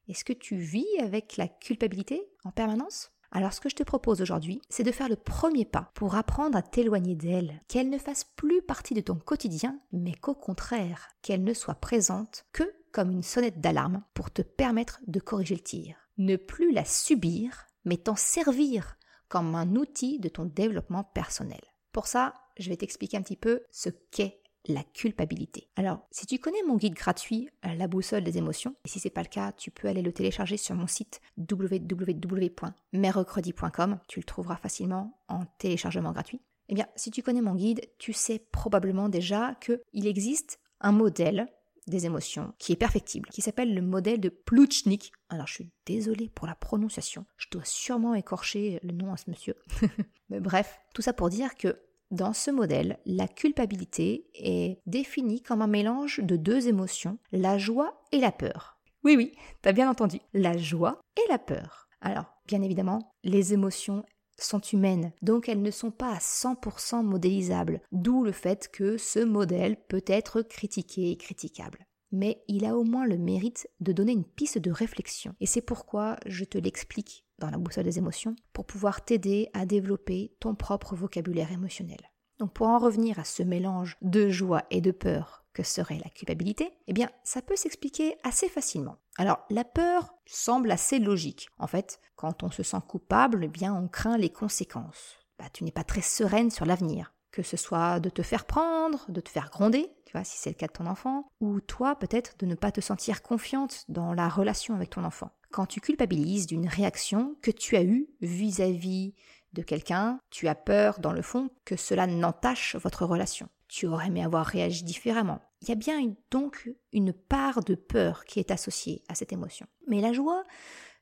Est-ce 0.07 0.25
que 0.25 0.33
tu 0.33 0.55
vis 0.55 0.87
avec 0.99 1.37
la 1.37 1.47
culpabilité 1.47 2.27
en 2.43 2.51
permanence? 2.51 3.11
Alors 3.31 3.51
ce 3.51 3.59
que 3.59 3.69
je 3.69 3.75
te 3.75 3.83
propose 3.83 4.21
aujourd'hui, 4.21 4.61
c'est 4.69 4.83
de 4.83 4.91
faire 4.91 5.09
le 5.09 5.17
premier 5.17 5.65
pas 5.65 5.91
pour 5.93 6.15
apprendre 6.15 6.57
à 6.57 6.61
t'éloigner 6.61 7.15
d'elle, 7.15 7.61
qu'elle 7.67 7.89
ne 7.89 7.97
fasse 7.97 8.23
plus 8.23 8.61
partie 8.61 8.93
de 8.93 9.01
ton 9.01 9.15
quotidien, 9.15 9.79
mais 9.91 10.13
qu'au 10.13 10.35
contraire, 10.35 11.09
qu'elle 11.21 11.43
ne 11.43 11.53
soit 11.53 11.75
présente 11.75 12.45
que 12.53 12.63
comme 12.93 13.11
une 13.11 13.23
sonnette 13.23 13.59
d'alarme 13.59 14.03
pour 14.13 14.31
te 14.31 14.41
permettre 14.41 15.01
de 15.07 15.19
corriger 15.19 15.55
le 15.55 15.61
tir. 15.61 15.97
Ne 16.17 16.37
plus 16.37 16.71
la 16.71 16.85
subir, 16.85 17.67
mais 17.83 17.97
t'en 17.97 18.15
servir 18.15 18.95
comme 19.27 19.53
un 19.53 19.75
outil 19.75 20.17
de 20.19 20.29
ton 20.29 20.45
développement 20.45 21.03
personnel. 21.03 21.59
Pour 21.91 22.07
ça, 22.07 22.33
je 22.57 22.69
vais 22.69 22.77
t'expliquer 22.77 23.17
un 23.17 23.21
petit 23.21 23.35
peu 23.35 23.63
ce 23.69 23.89
qu'est 24.11 24.41
la 24.67 24.83
culpabilité. 24.83 25.69
Alors, 25.75 26.07
si 26.11 26.25
tu 26.25 26.39
connais 26.39 26.63
mon 26.67 26.77
guide 26.77 26.93
gratuit, 26.93 27.49
euh, 27.65 27.73
La 27.75 27.87
boussole 27.87 28.23
des 28.23 28.37
émotions, 28.37 28.75
et 28.85 28.89
si 28.89 28.99
c'est 28.99 29.09
pas 29.09 29.23
le 29.23 29.27
cas, 29.27 29.51
tu 29.51 29.71
peux 29.71 29.87
aller 29.87 30.01
le 30.01 30.11
télécharger 30.11 30.57
sur 30.57 30.75
mon 30.75 30.87
site 30.87 31.21
www.merrecredi.com, 31.37 33.99
tu 34.07 34.19
le 34.19 34.25
trouveras 34.25 34.57
facilement 34.57 35.21
en 35.27 35.45
téléchargement 35.59 36.11
gratuit. 36.11 36.41
Eh 36.69 36.73
bien, 36.73 36.87
si 36.95 37.11
tu 37.11 37.21
connais 37.21 37.41
mon 37.41 37.53
guide, 37.55 37.81
tu 37.99 38.13
sais 38.13 38.39
probablement 38.51 39.09
déjà 39.09 39.53
qu'il 39.55 40.07
existe 40.07 40.59
un 40.81 40.91
modèle 40.91 41.47
des 41.87 42.05
émotions 42.05 42.53
qui 42.57 42.71
est 42.71 42.77
perfectible, 42.77 43.29
qui 43.29 43.41
s'appelle 43.41 43.73
le 43.73 43.81
modèle 43.81 44.19
de 44.19 44.29
Plutchnik. 44.29 45.11
Alors 45.29 45.47
je 45.47 45.53
suis 45.53 45.69
désolée 45.85 46.29
pour 46.29 46.47
la 46.47 46.55
prononciation, 46.55 47.25
je 47.37 47.47
dois 47.51 47.65
sûrement 47.65 48.15
écorcher 48.15 48.79
le 48.83 48.91
nom 48.91 49.13
à 49.13 49.17
ce 49.17 49.29
monsieur. 49.29 49.55
Mais 50.29 50.39
bref, 50.39 50.79
tout 50.93 51.01
ça 51.01 51.13
pour 51.13 51.29
dire 51.29 51.55
que 51.55 51.79
dans 52.11 52.33
ce 52.33 52.51
modèle, 52.51 52.99
la 53.05 53.27
culpabilité 53.27 54.29
est 54.35 54.79
définie 54.85 55.41
comme 55.41 55.61
un 55.61 55.67
mélange 55.67 56.19
de 56.19 56.35
deux 56.35 56.67
émotions, 56.67 57.17
la 57.31 57.57
joie 57.57 58.03
et 58.11 58.19
la 58.19 58.31
peur. 58.31 58.77
Oui, 59.03 59.15
oui, 59.15 59.33
t'as 59.61 59.71
bien 59.71 59.89
entendu, 59.89 60.19
la 60.33 60.57
joie 60.57 60.99
et 61.17 61.31
la 61.31 61.39
peur. 61.39 61.87
Alors, 62.01 62.25
bien 62.47 62.61
évidemment, 62.61 63.13
les 63.23 63.53
émotions 63.53 64.03
sont 64.37 64.61
humaines, 64.61 65.13
donc 65.21 65.49
elles 65.49 65.61
ne 65.61 65.71
sont 65.71 65.91
pas 65.91 66.11
à 66.11 66.19
100% 66.19 67.03
modélisables, 67.03 67.81
d'où 67.91 68.23
le 68.23 68.31
fait 68.31 68.69
que 68.71 68.97
ce 68.97 69.19
modèle 69.19 69.77
peut 69.87 70.03
être 70.07 70.41
critiqué 70.41 71.11
et 71.11 71.17
critiquable 71.17 71.85
mais 72.15 72.43
il 72.47 72.65
a 72.65 72.77
au 72.77 72.83
moins 72.83 73.05
le 73.05 73.17
mérite 73.17 73.69
de 73.81 73.91
donner 73.91 74.13
une 74.13 74.25
piste 74.25 74.57
de 74.57 74.71
réflexion. 74.71 75.35
Et 75.39 75.45
c'est 75.45 75.61
pourquoi 75.61 76.17
je 76.25 76.45
te 76.45 76.57
l'explique 76.57 77.25
dans 77.39 77.49
la 77.49 77.57
boussole 77.57 77.83
des 77.83 77.97
émotions, 77.97 78.35
pour 78.53 78.65
pouvoir 78.65 79.03
t'aider 79.03 79.49
à 79.53 79.65
développer 79.65 80.33
ton 80.39 80.55
propre 80.55 80.95
vocabulaire 80.95 81.51
émotionnel. 81.51 81.99
Donc 82.39 82.53
pour 82.53 82.67
en 82.67 82.79
revenir 82.79 83.19
à 83.19 83.23
ce 83.23 83.43
mélange 83.43 83.97
de 84.01 84.29
joie 84.29 84.63
et 84.69 84.81
de 84.81 84.91
peur 84.91 85.45
que 85.53 85.63
serait 85.63 85.99
la 86.03 86.09
culpabilité, 86.09 86.71
eh 86.87 86.93
bien 86.93 87.09
ça 87.23 87.41
peut 87.41 87.55
s'expliquer 87.55 88.15
assez 88.23 88.49
facilement. 88.49 88.97
Alors 89.17 89.39
la 89.49 89.63
peur 89.63 90.13
semble 90.25 90.71
assez 90.71 90.99
logique. 90.99 91.47
En 91.59 91.67
fait, 91.67 91.99
quand 92.15 92.43
on 92.43 92.51
se 92.51 92.63
sent 92.63 92.81
coupable, 92.87 93.45
eh 93.45 93.49
bien 93.49 93.73
on 93.73 93.87
craint 93.87 94.17
les 94.17 94.29
conséquences. 94.29 95.17
Bah, 95.39 95.45
tu 95.51 95.63
n'es 95.63 95.71
pas 95.71 95.83
très 95.83 96.01
sereine 96.01 96.51
sur 96.51 96.65
l'avenir 96.65 97.13
que 97.35 97.43
ce 97.43 97.57
soit 97.57 97.99
de 97.99 98.09
te 98.09 98.21
faire 98.21 98.45
prendre, 98.45 99.05
de 99.09 99.19
te 99.19 99.29
faire 99.29 99.49
gronder, 99.49 99.91
tu 100.05 100.13
vois, 100.13 100.23
si 100.23 100.37
c'est 100.37 100.51
le 100.51 100.55
cas 100.55 100.67
de 100.67 100.71
ton 100.71 100.85
enfant, 100.85 101.27
ou 101.41 101.59
toi 101.59 101.97
peut-être 101.97 102.37
de 102.39 102.45
ne 102.45 102.55
pas 102.55 102.71
te 102.71 102.79
sentir 102.79 103.21
confiante 103.21 103.83
dans 103.89 104.13
la 104.13 104.29
relation 104.29 104.73
avec 104.73 104.91
ton 104.91 105.03
enfant. 105.03 105.31
Quand 105.51 105.65
tu 105.65 105.81
culpabilises 105.81 106.47
d'une 106.47 106.67
réaction 106.67 107.35
que 107.41 107.51
tu 107.51 107.75
as 107.75 107.83
eue 107.83 108.07
vis-à-vis 108.21 109.15
de 109.51 109.61
quelqu'un, 109.61 110.19
tu 110.29 110.47
as 110.47 110.55
peur 110.55 110.99
dans 110.99 111.11
le 111.11 111.21
fond 111.21 111.49
que 111.65 111.75
cela 111.75 112.07
n'entache 112.07 112.77
votre 112.77 113.05
relation. 113.05 113.49
Tu 113.67 113.85
aurais 113.85 114.07
aimé 114.07 114.23
avoir 114.23 114.45
réagi 114.45 114.85
différemment. 114.85 115.41
il 115.61 115.67
y 115.67 115.71
a 115.73 115.75
bien 115.75 115.99
donc 116.31 116.69
une 116.93 117.11
part 117.11 117.63
de 117.65 117.75
peur 117.75 118.23
qui 118.23 118.39
est 118.39 118.51
associée 118.51 119.03
à 119.09 119.15
cette 119.15 119.33
émotion. 119.33 119.67
Mais 119.87 119.99
la 119.99 120.13
joie, 120.13 120.45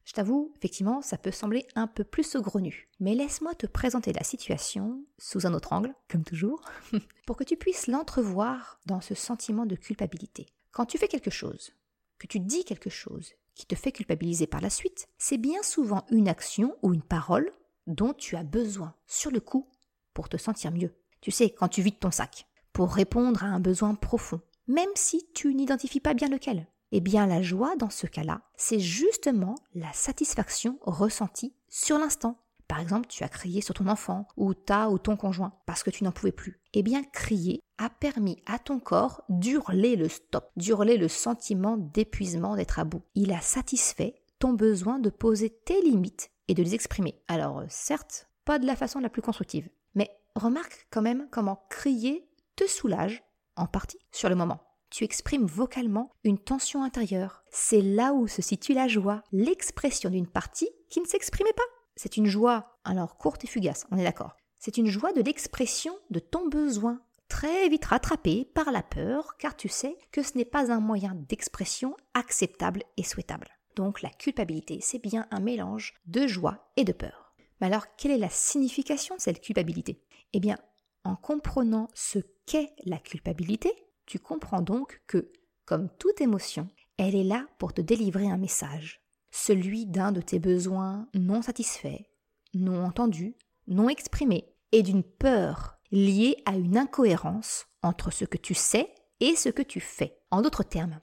je 0.06 0.14
t'avoue, 0.14 0.52
effectivement, 0.58 1.02
ça 1.02 1.18
peut 1.18 1.32
sembler 1.32 1.66
un 1.76 1.88
peu 1.88 2.04
plus 2.04 2.24
saugrenu. 2.24 2.90
Mais 3.00 3.16
laisse-moi 3.16 3.56
te 3.56 3.68
présenter 3.68 4.12
la 4.12 4.24
situation 4.24 5.04
sous 5.18 5.48
un 5.48 5.54
autre 5.54 5.74
angle, 5.74 5.96
comme 6.10 6.26
toujours, 6.26 6.62
pour 7.26 7.38
que 7.38 7.44
tu 7.44 7.56
puisses 7.56 7.88
l'entrevoir 7.88 8.80
dans 8.86 9.02
ce 9.02 9.16
sentiment 9.16 9.66
de 9.66 9.76
culpabilité. 9.76 10.48
Quand 10.72 10.86
tu 10.86 10.98
fais 10.98 11.08
quelque 11.08 11.32
chose, 11.32 11.72
que 12.20 12.28
tu 12.28 12.40
dis 12.40 12.66
quelque 12.66 12.90
chose 12.90 13.32
qui 13.56 13.66
te 13.66 13.76
fait 13.76 13.92
culpabiliser 13.92 14.48
par 14.48 14.62
la 14.62 14.70
suite, 14.70 15.08
c'est 15.18 15.38
bien 15.38 15.62
souvent 15.64 16.06
une 16.10 16.28
action 16.28 16.76
ou 16.82 16.94
une 16.94 17.04
parole 17.04 17.52
dont 17.88 18.14
tu 18.14 18.36
as 18.36 18.44
besoin 18.44 18.96
sur 19.08 19.32
le 19.32 19.40
coup 19.40 19.70
pour 20.14 20.30
te 20.30 20.38
sentir 20.38 20.72
mieux. 20.72 20.94
Tu 21.22 21.32
sais, 21.32 21.50
quand 21.50 21.68
tu 21.68 21.82
vides 21.82 22.00
ton 22.00 22.12
sac, 22.12 22.48
pour 22.74 22.94
répondre 22.94 23.44
à 23.44 23.48
un 23.48 23.60
besoin 23.60 23.96
profond, 23.96 24.42
même 24.68 24.90
si 24.96 25.28
tu 25.34 25.54
n'identifies 25.54 26.00
pas 26.00 26.14
bien 26.14 26.28
lequel. 26.28 26.68
Eh 26.96 27.02
bien, 27.02 27.26
la 27.26 27.42
joie, 27.42 27.76
dans 27.76 27.90
ce 27.90 28.06
cas-là, 28.06 28.44
c'est 28.56 28.80
justement 28.80 29.56
la 29.74 29.92
satisfaction 29.94 30.78
ressentie 30.84 31.56
sur 31.68 31.98
l'instant. 31.98 32.38
Par 32.68 32.80
exemple, 32.80 33.08
tu 33.08 33.24
as 33.24 33.30
crié 33.30 33.62
sur 33.62 33.74
ton 33.74 33.88
enfant, 33.88 34.28
ou 34.38 34.54
ta 34.54 34.92
ou 34.92 35.00
ton 35.00 35.18
conjoint, 35.18 35.54
parce 35.66 35.82
que 35.82 35.90
tu 35.90 36.04
n'en 36.04 36.12
pouvais 36.12 36.32
plus. 36.32 36.62
Eh 36.74 36.84
bien, 36.84 37.04
crier 37.04 37.62
a 37.80 37.90
permis 37.90 38.44
à 38.46 38.60
ton 38.60 38.80
corps 38.80 39.24
d'hurler 39.28 39.96
le 39.96 40.08
stop, 40.08 40.52
d'hurler 40.56 40.98
le 40.98 41.08
sentiment 41.08 41.78
d'épuisement 41.78 42.56
d'être 42.56 42.78
à 42.78 42.84
bout. 42.84 43.02
Il 43.16 43.32
a 43.32 43.42
satisfait 43.42 44.14
ton 44.38 44.54
besoin 44.54 45.00
de 45.00 45.10
poser 45.10 45.50
tes 45.50 45.82
limites 45.82 46.30
et 46.48 46.54
de 46.54 46.62
les 46.62 46.76
exprimer. 46.76 47.20
Alors, 47.28 47.62
euh, 47.62 47.66
certes, 47.70 48.30
pas 48.46 48.60
de 48.60 48.68
la 48.68 48.76
façon 48.76 49.00
la 49.00 49.10
plus 49.10 49.24
constructive, 49.24 49.68
mais 49.96 50.12
remarque 50.36 50.86
quand 50.92 51.02
même 51.02 51.28
comment 51.32 51.66
crier 51.72 52.30
te 52.56 52.68
soulage 52.68 53.24
en 53.56 53.66
partie 53.66 53.98
sur 54.12 54.30
le 54.30 54.36
moment. 54.36 54.63
Tu 54.94 55.04
exprimes 55.04 55.48
vocalement 55.48 56.12
une 56.24 56.38
tension 56.38 56.84
intérieure. 56.84 57.44
C'est 57.50 57.82
là 57.82 58.14
où 58.14 58.28
se 58.28 58.44
situe 58.44 58.76
la 58.76 58.88
joie, 58.88 59.24
l'expression 59.32 60.12
d'une 60.12 60.28
partie 60.28 60.70
qui 60.92 61.02
ne 61.02 61.08
s'exprimait 61.08 61.52
pas. 61.54 61.64
C'est 61.96 62.16
une 62.16 62.28
joie, 62.28 62.78
alors 62.84 63.18
courte 63.18 63.44
et 63.44 63.48
fugace, 63.48 63.88
on 63.90 63.98
est 63.98 64.04
d'accord. 64.04 64.38
C'est 64.60 64.78
une 64.78 64.86
joie 64.86 65.12
de 65.12 65.24
l'expression 65.24 65.98
de 66.12 66.20
ton 66.20 66.48
besoin, 66.48 67.02
très 67.28 67.70
vite 67.70 67.86
rattrapé 67.86 68.46
par 68.46 68.72
la 68.72 68.84
peur, 68.84 69.36
car 69.38 69.58
tu 69.58 69.68
sais 69.68 69.98
que 70.12 70.22
ce 70.22 70.38
n'est 70.38 70.46
pas 70.46 70.72
un 70.72 70.80
moyen 70.80 71.16
d'expression 71.28 71.98
acceptable 72.14 72.84
et 72.96 73.04
souhaitable. 73.04 73.50
Donc 73.76 74.04
la 74.04 74.12
culpabilité, 74.12 74.78
c'est 74.80 75.02
bien 75.02 75.26
un 75.32 75.40
mélange 75.40 75.96
de 76.06 76.28
joie 76.28 76.70
et 76.78 76.84
de 76.84 76.94
peur. 76.94 77.34
Mais 77.60 77.66
alors, 77.66 77.96
quelle 77.98 78.12
est 78.12 78.18
la 78.20 78.30
signification 78.30 79.16
de 79.16 79.22
cette 79.22 79.42
culpabilité? 79.42 80.04
Eh 80.34 80.40
bien, 80.40 80.60
en 81.04 81.16
comprenant 81.16 81.88
ce 81.96 82.20
qu'est 82.46 82.74
la 82.86 83.00
culpabilité, 83.00 83.74
tu 84.06 84.20
comprends 84.20 84.62
donc 84.62 85.02
que, 85.08 85.32
comme 85.66 85.90
toute 85.98 86.22
émotion, 86.22 86.68
elle 86.98 87.16
est 87.16 87.24
là 87.24 87.48
pour 87.58 87.74
te 87.74 87.82
délivrer 87.82 88.30
un 88.30 88.38
message, 88.38 89.02
celui 89.32 89.86
d'un 89.86 90.12
de 90.12 90.22
tes 90.22 90.40
besoins 90.40 91.08
non 91.14 91.42
satisfaits, 91.42 92.06
non 92.54 92.84
entendus, 92.84 93.36
non 93.68 93.90
exprimés, 93.90 94.54
et 94.72 94.84
d'une 94.84 95.04
peur 95.04 95.80
liée 95.92 96.38
à 96.46 96.56
une 96.56 96.78
incohérence 96.78 97.68
entre 97.82 98.12
ce 98.12 98.26
que 98.26 98.38
tu 98.38 98.54
sais 98.54 98.94
et 99.20 99.36
ce 99.36 99.50
que 99.50 99.62
tu 99.62 99.80
fais. 99.80 100.18
En 100.32 100.42
d'autres 100.42 100.64
termes, 100.64 101.00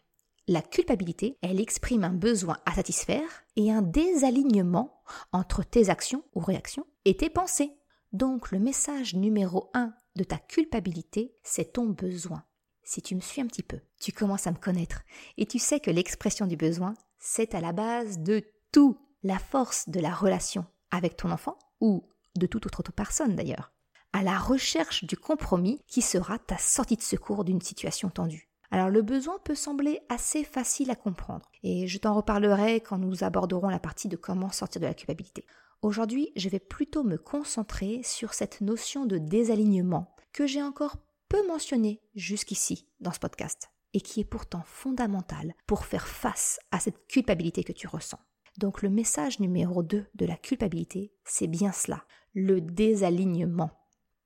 la 0.48 0.62
culpabilité, 0.62 1.38
elle 1.42 1.60
exprime 1.60 2.02
un 2.02 2.12
besoin 2.12 2.58
à 2.66 2.74
satisfaire 2.74 3.44
et 3.54 3.70
un 3.70 3.82
désalignement 3.82 5.00
entre 5.32 5.62
tes 5.62 5.90
actions 5.90 6.24
ou 6.34 6.40
réactions 6.40 6.86
et 7.04 7.16
tes 7.16 7.30
pensées. 7.30 7.70
Donc 8.12 8.50
le 8.50 8.58
message 8.58 9.14
numéro 9.14 9.70
un 9.74 9.94
de 10.16 10.24
ta 10.24 10.38
culpabilité, 10.38 11.36
c'est 11.44 11.74
ton 11.74 11.86
besoin. 11.86 12.44
Si 12.92 13.02
tu 13.02 13.14
me 13.14 13.20
suis 13.20 13.40
un 13.40 13.46
petit 13.46 13.62
peu, 13.62 13.78
tu 14.00 14.10
commences 14.10 14.48
à 14.48 14.50
me 14.50 14.56
connaître 14.56 15.02
et 15.36 15.46
tu 15.46 15.60
sais 15.60 15.78
que 15.78 15.92
l'expression 15.92 16.48
du 16.48 16.56
besoin, 16.56 16.94
c'est 17.20 17.54
à 17.54 17.60
la 17.60 17.70
base 17.70 18.18
de 18.18 18.42
tout. 18.72 18.98
La 19.22 19.38
force 19.38 19.88
de 19.88 20.00
la 20.00 20.12
relation 20.12 20.66
avec 20.90 21.16
ton 21.16 21.30
enfant 21.30 21.56
ou 21.80 22.08
de 22.36 22.48
toute 22.48 22.66
autre 22.66 22.90
personne 22.90 23.36
d'ailleurs, 23.36 23.72
à 24.12 24.24
la 24.24 24.36
recherche 24.36 25.04
du 25.04 25.16
compromis 25.16 25.80
qui 25.86 26.02
sera 26.02 26.40
ta 26.40 26.58
sortie 26.58 26.96
de 26.96 27.02
secours 27.02 27.44
d'une 27.44 27.60
situation 27.60 28.10
tendue. 28.10 28.50
Alors 28.72 28.88
le 28.88 29.02
besoin 29.02 29.38
peut 29.44 29.54
sembler 29.54 30.00
assez 30.08 30.42
facile 30.42 30.90
à 30.90 30.96
comprendre 30.96 31.48
et 31.62 31.86
je 31.86 31.98
t'en 31.98 32.14
reparlerai 32.14 32.80
quand 32.80 32.98
nous 32.98 33.22
aborderons 33.22 33.68
la 33.68 33.78
partie 33.78 34.08
de 34.08 34.16
comment 34.16 34.50
sortir 34.50 34.80
de 34.80 34.86
la 34.86 34.94
culpabilité. 34.94 35.46
Aujourd'hui, 35.82 36.32
je 36.34 36.48
vais 36.48 36.58
plutôt 36.58 37.04
me 37.04 37.18
concentrer 37.18 38.00
sur 38.02 38.34
cette 38.34 38.60
notion 38.60 39.06
de 39.06 39.18
désalignement 39.18 40.12
que 40.32 40.48
j'ai 40.48 40.62
encore 40.62 40.96
peu 41.30 41.46
mentionnée 41.46 42.02
jusqu'ici 42.16 42.88
dans 43.00 43.12
ce 43.12 43.20
podcast 43.20 43.70
et 43.94 44.00
qui 44.00 44.20
est 44.20 44.24
pourtant 44.24 44.64
fondamentale 44.66 45.54
pour 45.66 45.86
faire 45.86 46.08
face 46.08 46.58
à 46.72 46.80
cette 46.80 47.06
culpabilité 47.06 47.62
que 47.62 47.72
tu 47.72 47.86
ressens. 47.86 48.18
Donc 48.58 48.82
le 48.82 48.90
message 48.90 49.38
numéro 49.38 49.84
2 49.84 50.06
de 50.12 50.26
la 50.26 50.36
culpabilité, 50.36 51.12
c'est 51.24 51.46
bien 51.46 51.70
cela, 51.70 52.04
le 52.34 52.60
désalignement. 52.60 53.70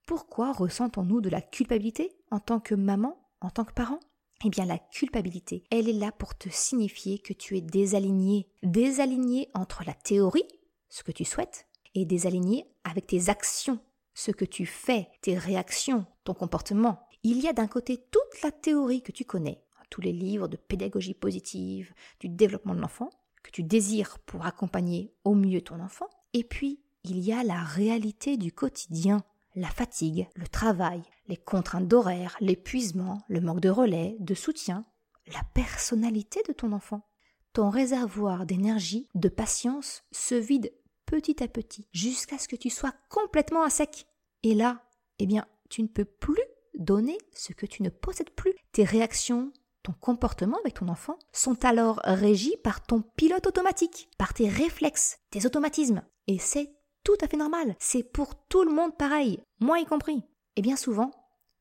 Pourquoi 0.06 0.52
ressentons-nous 0.52 1.20
de 1.20 1.28
la 1.28 1.42
culpabilité 1.42 2.16
en 2.30 2.40
tant 2.40 2.58
que 2.58 2.74
maman, 2.74 3.22
en 3.42 3.50
tant 3.50 3.64
que 3.64 3.74
parent? 3.74 4.00
Eh 4.46 4.48
bien, 4.48 4.64
la 4.64 4.78
culpabilité, 4.78 5.64
elle 5.70 5.88
est 5.88 5.92
là 5.92 6.10
pour 6.10 6.36
te 6.36 6.48
signifier 6.48 7.18
que 7.18 7.32
tu 7.32 7.56
es 7.56 7.60
désaligné. 7.60 8.48
Désaligné 8.62 9.50
entre 9.54 9.84
la 9.84 9.94
théorie, 9.94 10.48
ce 10.88 11.02
que 11.02 11.12
tu 11.12 11.24
souhaites, 11.24 11.66
et 11.94 12.04
désaligné 12.04 12.66
avec 12.82 13.06
tes 13.06 13.28
actions, 13.28 13.78
ce 14.14 14.30
que 14.30 14.44
tu 14.44 14.66
fais, 14.66 15.08
tes 15.22 15.38
réactions, 15.38 16.06
ton 16.24 16.34
comportement. 16.34 17.06
Il 17.22 17.40
y 17.40 17.48
a 17.48 17.52
d'un 17.52 17.66
côté 17.68 17.98
toute 18.10 18.42
la 18.42 18.50
théorie 18.50 19.02
que 19.02 19.12
tu 19.12 19.24
connais, 19.24 19.62
tous 19.90 20.00
les 20.00 20.12
livres 20.12 20.48
de 20.48 20.56
pédagogie 20.56 21.14
positive, 21.14 21.92
du 22.20 22.28
développement 22.28 22.74
de 22.74 22.80
l'enfant, 22.80 23.10
que 23.42 23.50
tu 23.50 23.62
désires 23.62 24.18
pour 24.20 24.44
accompagner 24.46 25.14
au 25.24 25.34
mieux 25.34 25.60
ton 25.60 25.80
enfant, 25.80 26.08
et 26.32 26.44
puis 26.44 26.80
il 27.04 27.20
y 27.20 27.32
a 27.32 27.44
la 27.44 27.62
réalité 27.62 28.36
du 28.36 28.50
quotidien, 28.50 29.22
la 29.54 29.68
fatigue, 29.68 30.26
le 30.34 30.48
travail, 30.48 31.02
les 31.28 31.36
contraintes 31.36 31.86
d'horaire, 31.86 32.36
l'épuisement, 32.40 33.22
le 33.28 33.40
manque 33.40 33.60
de 33.60 33.68
relais, 33.68 34.16
de 34.18 34.34
soutien, 34.34 34.84
la 35.32 35.42
personnalité 35.54 36.42
de 36.48 36.52
ton 36.52 36.72
enfant. 36.72 37.06
Ton 37.52 37.70
réservoir 37.70 38.46
d'énergie, 38.46 39.08
de 39.14 39.28
patience 39.28 40.02
se 40.10 40.34
vide 40.34 40.72
petit 41.06 41.42
à 41.42 41.48
petit, 41.48 41.86
jusqu'à 41.92 42.38
ce 42.38 42.48
que 42.48 42.56
tu 42.56 42.70
sois 42.70 42.92
complètement 43.08 43.62
à 43.62 43.70
sec. 43.70 44.06
Et 44.42 44.54
là, 44.54 44.82
eh 45.18 45.26
bien, 45.26 45.46
tu 45.74 45.82
ne 45.82 45.88
peux 45.88 46.04
plus 46.04 46.44
donner 46.78 47.18
ce 47.32 47.52
que 47.52 47.66
tu 47.66 47.82
ne 47.82 47.88
possèdes 47.88 48.30
plus. 48.30 48.54
Tes 48.70 48.84
réactions, 48.84 49.52
ton 49.82 49.92
comportement 49.92 50.56
avec 50.58 50.74
ton 50.74 50.86
enfant 50.86 51.18
sont 51.32 51.64
alors 51.64 52.00
régis 52.04 52.54
par 52.62 52.80
ton 52.80 53.02
pilote 53.16 53.48
automatique, 53.48 54.08
par 54.16 54.34
tes 54.34 54.48
réflexes, 54.48 55.18
tes 55.32 55.46
automatismes. 55.46 56.04
Et 56.28 56.38
c'est 56.38 56.72
tout 57.02 57.16
à 57.20 57.26
fait 57.26 57.36
normal. 57.36 57.74
C'est 57.80 58.04
pour 58.04 58.36
tout 58.46 58.62
le 58.62 58.70
monde 58.70 58.96
pareil, 58.96 59.42
moi 59.58 59.80
y 59.80 59.84
compris. 59.84 60.22
Et 60.54 60.62
bien 60.62 60.76
souvent, 60.76 61.10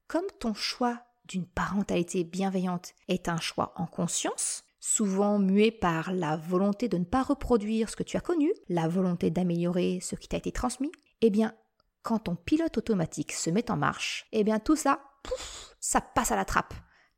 comme 0.08 0.28
ton 0.40 0.54
choix 0.54 1.02
d'une 1.26 1.48
parentalité 1.48 2.24
bienveillante 2.24 2.94
est 3.08 3.30
un 3.30 3.38
choix 3.38 3.74
en 3.78 3.88
conscience, 3.88 4.64
souvent 4.80 5.40
muet 5.40 5.72
par 5.72 6.14
la 6.14 6.38
volonté 6.38 6.88
de 6.88 7.00
ne 7.00 7.06
pas 7.06 7.24
reproduire 7.24 7.90
ce 7.90 7.96
que 7.96 8.04
tu 8.04 8.16
as 8.16 8.22
connu, 8.22 8.54
la 8.70 8.88
volonté 8.88 9.32
d'améliorer 9.32 10.02
ce 10.04 10.16
qui 10.16 10.28
t'a 10.28 10.38
été 10.38 10.52
transmis, 10.52 10.92
eh 11.22 11.32
bien, 11.32 11.56
quand 12.04 12.20
ton 12.20 12.36
pilote 12.36 12.78
automatique 12.78 13.32
se 13.32 13.50
met 13.50 13.72
en 13.72 13.78
marche, 13.78 14.28
eh 14.32 14.44
bien 14.44 14.60
tout 14.60 14.76
ça, 14.76 15.00
pouf, 15.24 15.76
ça 15.80 16.02
passe 16.02 16.32
à 16.32 16.36
la 16.36 16.46
trappe, 16.46 16.74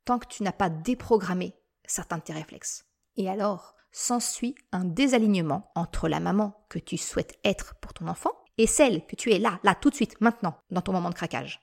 tant 0.05 0.19
que 0.19 0.27
tu 0.27 0.43
n'as 0.43 0.51
pas 0.51 0.69
déprogrammé 0.69 1.55
certains 1.85 2.17
de 2.17 2.23
tes 2.23 2.33
réflexes. 2.33 2.85
Et 3.17 3.29
alors, 3.29 3.75
s'ensuit 3.91 4.55
un 4.71 4.85
désalignement 4.85 5.71
entre 5.75 6.07
la 6.07 6.19
maman 6.19 6.65
que 6.69 6.79
tu 6.79 6.97
souhaites 6.97 7.37
être 7.43 7.75
pour 7.75 7.93
ton 7.93 8.07
enfant 8.07 8.31
et 8.57 8.67
celle 8.67 9.05
que 9.05 9.15
tu 9.15 9.33
es 9.33 9.39
là, 9.39 9.59
là, 9.63 9.75
tout 9.75 9.89
de 9.89 9.95
suite, 9.95 10.19
maintenant, 10.21 10.57
dans 10.69 10.81
ton 10.81 10.93
moment 10.93 11.09
de 11.09 11.15
craquage. 11.15 11.61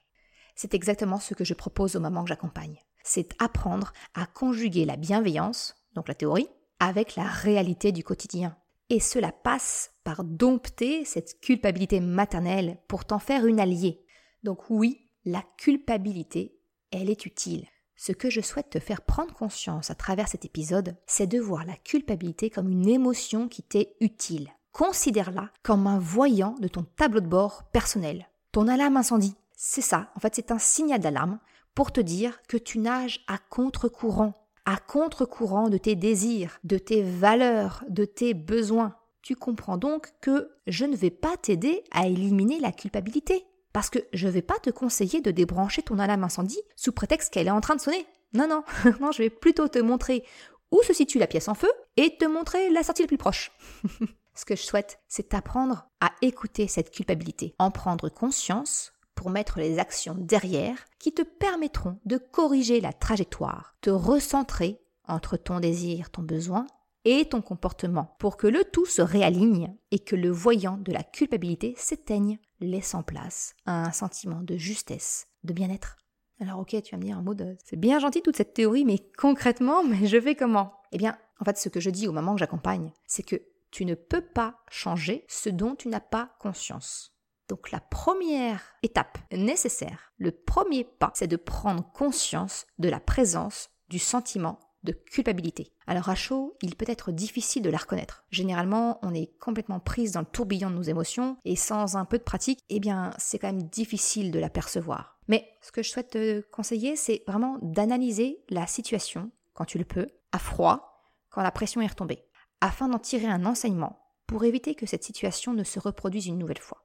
C'est 0.54 0.74
exactement 0.74 1.18
ce 1.18 1.34
que 1.34 1.44
je 1.44 1.54
propose 1.54 1.96
aux 1.96 2.00
mamans 2.00 2.24
que 2.24 2.28
j'accompagne. 2.28 2.78
C'est 3.02 3.34
apprendre 3.42 3.92
à 4.14 4.26
conjuguer 4.26 4.84
la 4.84 4.96
bienveillance, 4.96 5.74
donc 5.94 6.08
la 6.08 6.14
théorie, 6.14 6.48
avec 6.78 7.16
la 7.16 7.24
réalité 7.24 7.92
du 7.92 8.04
quotidien. 8.04 8.56
Et 8.92 9.00
cela 9.00 9.32
passe 9.32 9.90
par 10.04 10.22
dompter 10.22 11.06
cette 11.06 11.40
culpabilité 11.40 11.98
maternelle 11.98 12.76
pour 12.88 13.06
t'en 13.06 13.18
faire 13.18 13.46
une 13.46 13.58
alliée. 13.58 14.04
Donc 14.42 14.68
oui, 14.68 15.08
la 15.24 15.42
culpabilité, 15.56 16.58
elle 16.90 17.08
est 17.08 17.24
utile. 17.24 17.64
Ce 17.96 18.12
que 18.12 18.28
je 18.28 18.42
souhaite 18.42 18.68
te 18.68 18.78
faire 18.78 19.00
prendre 19.00 19.32
conscience 19.32 19.90
à 19.90 19.94
travers 19.94 20.28
cet 20.28 20.44
épisode, 20.44 20.94
c'est 21.06 21.26
de 21.26 21.40
voir 21.40 21.64
la 21.64 21.76
culpabilité 21.76 22.50
comme 22.50 22.68
une 22.68 22.86
émotion 22.86 23.48
qui 23.48 23.62
t'est 23.62 23.96
utile. 24.00 24.50
Considère-la 24.72 25.48
comme 25.62 25.86
un 25.86 25.98
voyant 25.98 26.54
de 26.60 26.68
ton 26.68 26.82
tableau 26.82 27.20
de 27.20 27.28
bord 27.28 27.64
personnel. 27.72 28.28
Ton 28.52 28.68
alarme 28.68 28.98
incendie, 28.98 29.36
c'est 29.56 29.80
ça, 29.80 30.12
en 30.16 30.20
fait 30.20 30.34
c'est 30.34 30.52
un 30.52 30.58
signal 30.58 31.00
d'alarme 31.00 31.38
pour 31.74 31.92
te 31.92 32.00
dire 32.02 32.42
que 32.46 32.58
tu 32.58 32.78
nages 32.78 33.24
à 33.26 33.38
contre-courant 33.38 34.34
à 34.64 34.76
contre-courant 34.76 35.68
de 35.68 35.78
tes 35.78 35.96
désirs, 35.96 36.58
de 36.64 36.78
tes 36.78 37.02
valeurs, 37.02 37.84
de 37.88 38.04
tes 38.04 38.34
besoins. 38.34 38.96
Tu 39.22 39.36
comprends 39.36 39.76
donc 39.76 40.08
que 40.20 40.50
je 40.66 40.84
ne 40.84 40.96
vais 40.96 41.10
pas 41.10 41.36
t'aider 41.36 41.84
à 41.90 42.06
éliminer 42.06 42.60
la 42.60 42.72
culpabilité. 42.72 43.44
Parce 43.72 43.88
que 43.88 44.00
je 44.12 44.26
ne 44.26 44.32
vais 44.32 44.42
pas 44.42 44.58
te 44.58 44.70
conseiller 44.70 45.20
de 45.20 45.30
débrancher 45.30 45.82
ton 45.82 45.98
alarme 45.98 46.24
incendie 46.24 46.60
sous 46.76 46.92
prétexte 46.92 47.32
qu'elle 47.32 47.46
est 47.46 47.52
en 47.52 47.62
train 47.62 47.76
de 47.76 47.80
sonner. 47.80 48.06
Non, 48.34 48.46
non, 48.46 48.62
non, 49.00 49.12
je 49.12 49.22
vais 49.22 49.30
plutôt 49.30 49.68
te 49.68 49.78
montrer 49.78 50.24
où 50.70 50.82
se 50.82 50.92
situe 50.92 51.18
la 51.18 51.26
pièce 51.26 51.48
en 51.48 51.54
feu 51.54 51.70
et 51.96 52.16
te 52.16 52.24
montrer 52.24 52.70
la 52.70 52.82
sortie 52.82 53.02
la 53.02 53.08
plus 53.08 53.18
proche. 53.18 53.52
Ce 54.34 54.44
que 54.44 54.56
je 54.56 54.62
souhaite, 54.62 54.98
c'est 55.08 55.34
apprendre 55.34 55.86
à 56.00 56.10
écouter 56.22 56.66
cette 56.66 56.90
culpabilité, 56.90 57.54
en 57.58 57.70
prendre 57.70 58.08
conscience 58.08 58.92
mettre 59.30 59.58
les 59.58 59.78
actions 59.78 60.16
derrière 60.18 60.76
qui 60.98 61.12
te 61.12 61.22
permettront 61.22 61.98
de 62.04 62.16
corriger 62.16 62.80
la 62.80 62.92
trajectoire, 62.92 63.76
te 63.80 63.90
recentrer 63.90 64.80
entre 65.06 65.36
ton 65.36 65.60
désir, 65.60 66.10
ton 66.10 66.22
besoin 66.22 66.66
et 67.04 67.24
ton 67.28 67.42
comportement 67.42 68.16
pour 68.18 68.36
que 68.36 68.46
le 68.46 68.64
tout 68.64 68.86
se 68.86 69.02
réaligne 69.02 69.74
et 69.90 69.98
que 69.98 70.16
le 70.16 70.30
voyant 70.30 70.76
de 70.76 70.92
la 70.92 71.02
culpabilité 71.02 71.74
s'éteigne, 71.76 72.38
laissant 72.60 73.02
place 73.02 73.54
à 73.66 73.84
un 73.84 73.92
sentiment 73.92 74.40
de 74.42 74.56
justesse, 74.56 75.26
de 75.44 75.52
bien-être. 75.52 75.96
Alors 76.40 76.60
ok, 76.60 76.80
tu 76.82 76.92
vas 76.92 76.98
me 76.98 77.04
dire 77.04 77.18
un 77.18 77.22
mot 77.22 77.34
de... 77.34 77.56
C'est 77.64 77.78
bien 77.78 77.98
gentil 77.98 78.22
toute 78.22 78.36
cette 78.36 78.54
théorie, 78.54 78.84
mais 78.84 78.98
concrètement, 79.18 79.82
je 80.04 80.20
fais 80.20 80.34
comment? 80.34 80.72
Eh 80.92 80.98
bien, 80.98 81.16
en 81.40 81.44
fait, 81.44 81.58
ce 81.58 81.68
que 81.68 81.80
je 81.80 81.90
dis 81.90 82.06
aux 82.06 82.12
mamans 82.12 82.34
que 82.34 82.40
j'accompagne, 82.40 82.92
c'est 83.06 83.22
que 83.22 83.42
tu 83.70 83.84
ne 83.84 83.94
peux 83.94 84.20
pas 84.20 84.60
changer 84.70 85.24
ce 85.28 85.48
dont 85.48 85.74
tu 85.74 85.88
n'as 85.88 86.00
pas 86.00 86.30
conscience. 86.38 87.16
Donc 87.48 87.70
la 87.70 87.80
première 87.80 88.62
étape 88.82 89.18
nécessaire, 89.32 90.12
le 90.16 90.32
premier 90.32 90.84
pas, 90.84 91.12
c'est 91.14 91.26
de 91.26 91.36
prendre 91.36 91.90
conscience 91.92 92.66
de 92.78 92.88
la 92.88 93.00
présence 93.00 93.70
du 93.88 93.98
sentiment 93.98 94.58
de 94.82 94.92
culpabilité. 94.92 95.72
Alors 95.86 96.08
à 96.08 96.14
chaud, 96.14 96.56
il 96.62 96.76
peut 96.76 96.88
être 96.88 97.12
difficile 97.12 97.62
de 97.62 97.70
la 97.70 97.78
reconnaître. 97.78 98.24
Généralement, 98.30 98.98
on 99.02 99.14
est 99.14 99.36
complètement 99.38 99.80
prise 99.80 100.12
dans 100.12 100.20
le 100.20 100.26
tourbillon 100.26 100.70
de 100.70 100.76
nos 100.76 100.82
émotions 100.82 101.36
et 101.44 101.56
sans 101.56 101.96
un 101.96 102.04
peu 102.04 102.18
de 102.18 102.22
pratique, 102.22 102.60
eh 102.68 102.80
bien, 102.80 103.10
c'est 103.18 103.38
quand 103.38 103.52
même 103.52 103.68
difficile 103.68 104.32
de 104.32 104.38
la 104.38 104.50
percevoir. 104.50 105.18
Mais 105.28 105.48
ce 105.60 105.72
que 105.72 105.82
je 105.82 105.90
souhaite 105.90 106.10
te 106.10 106.40
conseiller, 106.50 106.96
c'est 106.96 107.22
vraiment 107.26 107.58
d'analyser 107.62 108.42
la 108.48 108.66
situation, 108.66 109.30
quand 109.54 109.64
tu 109.64 109.78
le 109.78 109.84
peux, 109.84 110.08
à 110.32 110.38
froid, 110.38 111.10
quand 111.30 111.42
la 111.42 111.52
pression 111.52 111.80
est 111.80 111.86
retombée, 111.86 112.24
afin 112.60 112.88
d'en 112.88 112.98
tirer 112.98 113.26
un 113.26 113.46
enseignement 113.46 113.98
pour 114.26 114.44
éviter 114.44 114.74
que 114.74 114.86
cette 114.86 115.04
situation 115.04 115.52
ne 115.52 115.64
se 115.64 115.78
reproduise 115.78 116.26
une 116.26 116.38
nouvelle 116.38 116.58
fois. 116.58 116.84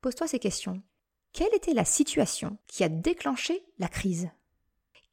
Pose-toi 0.00 0.26
ces 0.26 0.38
questions. 0.38 0.82
Quelle 1.32 1.54
était 1.54 1.74
la 1.74 1.84
situation 1.84 2.56
qui 2.66 2.82
a 2.84 2.88
déclenché 2.88 3.62
la 3.78 3.88
crise? 3.88 4.30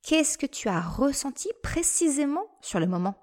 Qu'est-ce 0.01 0.37
que 0.37 0.45
tu 0.45 0.69
as 0.69 0.81
ressenti 0.81 1.49
précisément 1.61 2.45
sur 2.61 2.79
le 2.79 2.87
moment? 2.87 3.15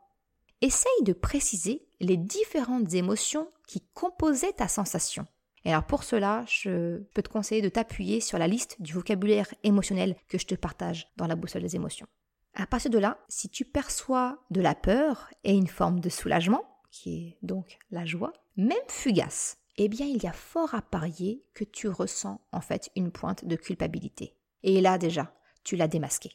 Essaye 0.61 1.03
de 1.03 1.13
préciser 1.13 1.87
les 2.01 2.17
différentes 2.17 2.93
émotions 2.93 3.51
qui 3.67 3.81
composaient 3.95 4.53
ta 4.53 4.69
sensation. 4.69 5.27
Et 5.65 5.71
alors 5.71 5.87
pour 5.87 6.05
cela, 6.05 6.45
je 6.47 6.99
peux 7.15 7.23
te 7.23 7.31
conseiller 7.31 7.63
de 7.63 7.71
t'appuyer 7.71 8.21
sur 8.21 8.39
la 8.39 8.47
liste 8.47 8.81
du 8.81 8.93
vocabulaire 8.93 9.53
émotionnel 9.63 10.17
que 10.29 10.39
je 10.39 10.47
te 10.47 10.55
partage 10.55 11.09
dans 11.17 11.27
la 11.27 11.37
boussole 11.37 11.63
des 11.63 11.77
émotions. 11.77 12.07
À 12.55 12.67
partir 12.67 12.91
de 12.91 12.99
là, 12.99 13.19
si 13.29 13.49
tu 13.49 13.65
perçois 13.65 14.39
de 14.51 14.61
la 14.61 14.75
peur 14.75 15.31
et 15.43 15.55
une 15.55 15.67
forme 15.67 16.01
de 16.01 16.11
soulagement, 16.11 16.63
qui 16.91 17.17
est 17.17 17.39
donc 17.43 17.79
la 17.91 18.05
joie, 18.05 18.33
même 18.57 18.77
fugace, 18.89 19.59
eh 19.77 19.89
bien 19.89 20.07
il 20.07 20.23
y 20.23 20.27
a 20.27 20.33
fort 20.33 20.75
à 20.75 20.83
parier 20.83 21.45
que 21.55 21.65
tu 21.65 21.89
ressens 21.89 22.41
en 22.53 22.61
fait 22.61 22.91
une 22.97 23.11
pointe 23.11 23.45
de 23.45 23.57
culpabilité. 23.57 24.37
Et 24.63 24.81
là 24.81 24.99
déjà, 24.99 25.35
tu 25.65 25.77
l'as 25.77 25.89
démasqué. 25.89 26.33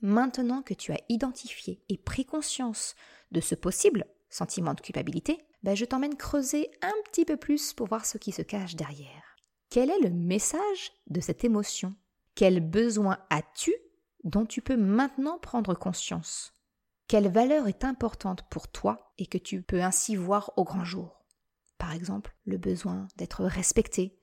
Maintenant 0.00 0.62
que 0.62 0.74
tu 0.74 0.92
as 0.92 1.00
identifié 1.08 1.82
et 1.88 1.96
pris 1.96 2.26
conscience 2.26 2.94
de 3.30 3.40
ce 3.40 3.54
possible 3.54 4.06
sentiment 4.28 4.74
de 4.74 4.80
culpabilité, 4.80 5.38
ben 5.62 5.74
je 5.74 5.84
t'emmène 5.84 6.16
creuser 6.16 6.70
un 6.82 6.92
petit 7.06 7.24
peu 7.24 7.36
plus 7.36 7.72
pour 7.72 7.86
voir 7.86 8.04
ce 8.04 8.18
qui 8.18 8.32
se 8.32 8.42
cache 8.42 8.76
derrière. 8.76 9.36
Quel 9.70 9.90
est 9.90 10.00
le 10.00 10.10
message 10.10 10.92
de 11.08 11.20
cette 11.20 11.44
émotion? 11.44 11.94
Quel 12.34 12.60
besoin 12.60 13.18
as-tu 13.30 13.74
dont 14.24 14.44
tu 14.44 14.60
peux 14.60 14.76
maintenant 14.76 15.38
prendre 15.38 15.74
conscience? 15.74 16.52
Quelle 17.06 17.30
valeur 17.30 17.68
est 17.68 17.84
importante 17.84 18.42
pour 18.50 18.68
toi 18.68 19.12
et 19.18 19.26
que 19.26 19.38
tu 19.38 19.62
peux 19.62 19.82
ainsi 19.82 20.16
voir 20.16 20.52
au 20.56 20.64
grand 20.64 20.84
jour? 20.84 21.23
Par 21.78 21.92
exemple, 21.92 22.34
le 22.46 22.58
besoin 22.58 23.08
d'être 23.16 23.44
respecté, 23.44 24.18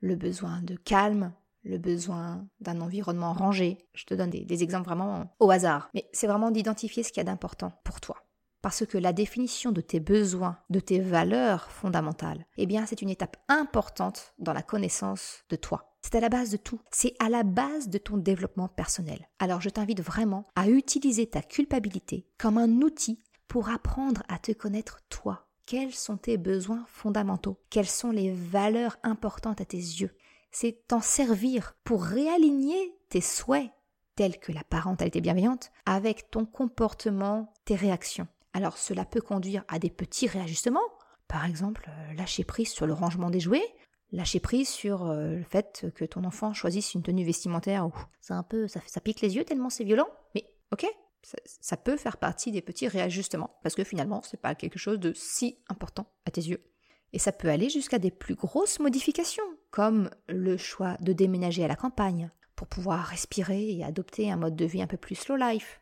le 0.00 0.16
besoin 0.16 0.62
de 0.62 0.76
calme, 0.76 1.32
le 1.64 1.78
besoin 1.78 2.46
d'un 2.60 2.80
environnement 2.80 3.32
rangé. 3.32 3.78
Je 3.94 4.04
te 4.04 4.14
donne 4.14 4.30
des, 4.30 4.62
exemples 4.62 4.86
vraiment 4.86 5.34
au 5.38 5.50
hasard. 5.50 5.90
Mais 5.94 6.08
c'est 6.12 6.26
vraiment 6.26 6.50
d'identifier 6.50 7.02
ce 7.02 7.10
qu'il 7.10 7.18
y 7.18 7.20
a 7.20 7.24
d'important 7.24 7.72
pour 7.84 8.00
toi. 8.00 8.16
Parce 8.62 8.86
que 8.86 8.98
la 8.98 9.12
définition 9.12 9.72
de 9.72 9.80
tes 9.80 9.98
besoins, 9.98 10.58
de 10.70 10.78
tes 10.78 11.00
valeurs 11.00 11.70
fondamentales, 11.70 12.46
eh 12.56 12.66
bien, 12.66 12.86
c'est 12.86 13.02
une 13.02 13.10
étape 13.10 13.36
importante 13.48 14.34
dans 14.38 14.52
la 14.52 14.62
connaissance 14.62 15.44
de 15.50 15.56
toi. 15.56 15.96
C'est 16.00 16.14
à 16.14 16.20
la 16.20 16.28
base 16.28 16.50
de 16.50 16.56
tout. 16.56 16.80
C'est 16.90 17.14
à 17.18 17.28
la 17.28 17.42
base 17.42 17.88
de 17.88 17.98
ton 17.98 18.16
développement 18.16 18.68
personnel. 18.68 19.28
Alors, 19.40 19.60
je 19.60 19.68
t'invite 19.68 20.00
vraiment 20.00 20.46
à 20.54 20.68
utiliser 20.68 21.26
ta 21.28 21.42
culpabilité 21.42 22.28
comme 22.38 22.58
un 22.58 22.82
outil 22.82 23.22
pour 23.48 23.68
apprendre 23.68 24.22
à 24.28 24.38
te 24.38 24.52
connaître 24.52 25.00
toi. 25.08 25.48
Quels 25.72 25.94
sont 25.94 26.18
tes 26.18 26.36
besoins 26.36 26.84
fondamentaux? 26.86 27.58
Quelles 27.70 27.88
sont 27.88 28.10
les 28.10 28.30
valeurs 28.30 28.98
importantes 29.02 29.62
à 29.62 29.64
tes 29.64 29.78
yeux? 29.78 30.14
C'est 30.50 30.86
t'en 30.86 31.00
servir 31.00 31.78
pour 31.82 32.04
réaligner 32.04 32.94
tes 33.08 33.22
souhaits, 33.22 33.70
tels 34.14 34.38
que 34.38 34.52
la 34.52 34.64
parentalité 34.64 35.22
bienveillante, 35.22 35.72
avec 35.86 36.30
ton 36.30 36.44
comportement, 36.44 37.54
tes 37.64 37.74
réactions. 37.74 38.28
Alors 38.52 38.76
cela 38.76 39.06
peut 39.06 39.22
conduire 39.22 39.64
à 39.68 39.78
des 39.78 39.88
petits 39.88 40.26
réajustements, 40.26 40.80
par 41.26 41.46
exemple 41.46 41.88
euh, 41.88 42.12
lâcher 42.16 42.44
prise 42.44 42.68
sur 42.68 42.86
le 42.86 42.92
rangement 42.92 43.30
des 43.30 43.40
jouets, 43.40 43.74
lâcher 44.10 44.40
prise 44.40 44.68
sur 44.68 45.06
euh, 45.06 45.36
le 45.36 45.42
fait 45.42 45.86
que 45.94 46.04
ton 46.04 46.24
enfant 46.24 46.52
choisisse 46.52 46.92
une 46.92 47.02
tenue 47.02 47.24
vestimentaire, 47.24 47.88
c'est 48.20 48.34
un 48.34 48.42
peu, 48.42 48.68
ça, 48.68 48.80
ça 48.86 49.00
pique 49.00 49.22
les 49.22 49.36
yeux 49.36 49.44
tellement 49.44 49.70
c'est 49.70 49.84
violent, 49.84 50.10
mais 50.34 50.44
ok, 50.70 50.84
ça, 51.22 51.76
peut 51.76 51.96
faire 51.96 52.16
partie 52.16 52.50
des 52.50 52.62
petits 52.62 52.88
réajustements, 52.88 53.58
parce 53.62 53.74
que 53.74 53.84
finalement 53.84 54.22
c'est 54.22 54.40
pas 54.40 54.54
quelque 54.54 54.78
chose 54.78 54.98
de 54.98 55.12
si 55.14 55.58
important 55.68 56.06
à 56.26 56.30
tes 56.30 56.42
yeux. 56.42 56.64
Et 57.12 57.18
ça 57.18 57.32
peut 57.32 57.48
aller 57.48 57.68
jusqu'à 57.68 57.98
des 57.98 58.10
plus 58.10 58.34
grosses 58.34 58.80
modifications, 58.80 59.42
comme 59.70 60.10
le 60.28 60.56
choix 60.56 60.96
de 61.00 61.12
déménager 61.12 61.64
à 61.64 61.68
la 61.68 61.76
campagne 61.76 62.30
pour 62.56 62.66
pouvoir 62.66 63.04
respirer 63.04 63.70
et 63.70 63.84
adopter 63.84 64.30
un 64.30 64.36
mode 64.36 64.56
de 64.56 64.64
vie 64.64 64.82
un 64.82 64.86
peu 64.86 64.96
plus 64.96 65.14
slow 65.14 65.36
life. 65.36 65.80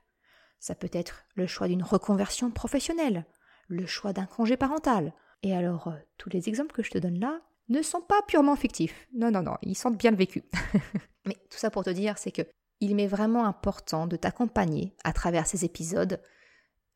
Ça 0.58 0.74
peut 0.74 0.90
être 0.92 1.24
le 1.34 1.46
choix 1.46 1.68
d'une 1.68 1.82
reconversion 1.82 2.50
professionnelle, 2.50 3.26
le 3.68 3.86
choix 3.86 4.12
d'un 4.12 4.26
congé 4.26 4.56
parental. 4.56 5.14
Et 5.42 5.54
alors, 5.54 5.88
euh, 5.88 5.96
tous 6.18 6.28
les 6.30 6.48
exemples 6.48 6.74
que 6.74 6.82
je 6.82 6.90
te 6.90 6.98
donne 6.98 7.18
là 7.18 7.40
ne 7.68 7.82
sont 7.82 8.02
pas 8.02 8.20
purement 8.26 8.56
fictifs. 8.56 9.08
Non, 9.14 9.30
non, 9.30 9.42
non, 9.42 9.56
ils 9.62 9.76
sentent 9.76 9.96
bien 9.96 10.10
le 10.10 10.16
vécu. 10.16 10.42
Mais 11.24 11.34
tout 11.50 11.58
ça 11.58 11.70
pour 11.70 11.84
te 11.84 11.90
dire, 11.90 12.18
c'est 12.18 12.32
que 12.32 12.42
il 12.80 12.96
m'est 12.96 13.06
vraiment 13.06 13.44
important 13.44 14.06
de 14.06 14.16
t'accompagner 14.16 14.94
à 15.04 15.12
travers 15.12 15.46
ces 15.46 15.64
épisodes 15.64 16.20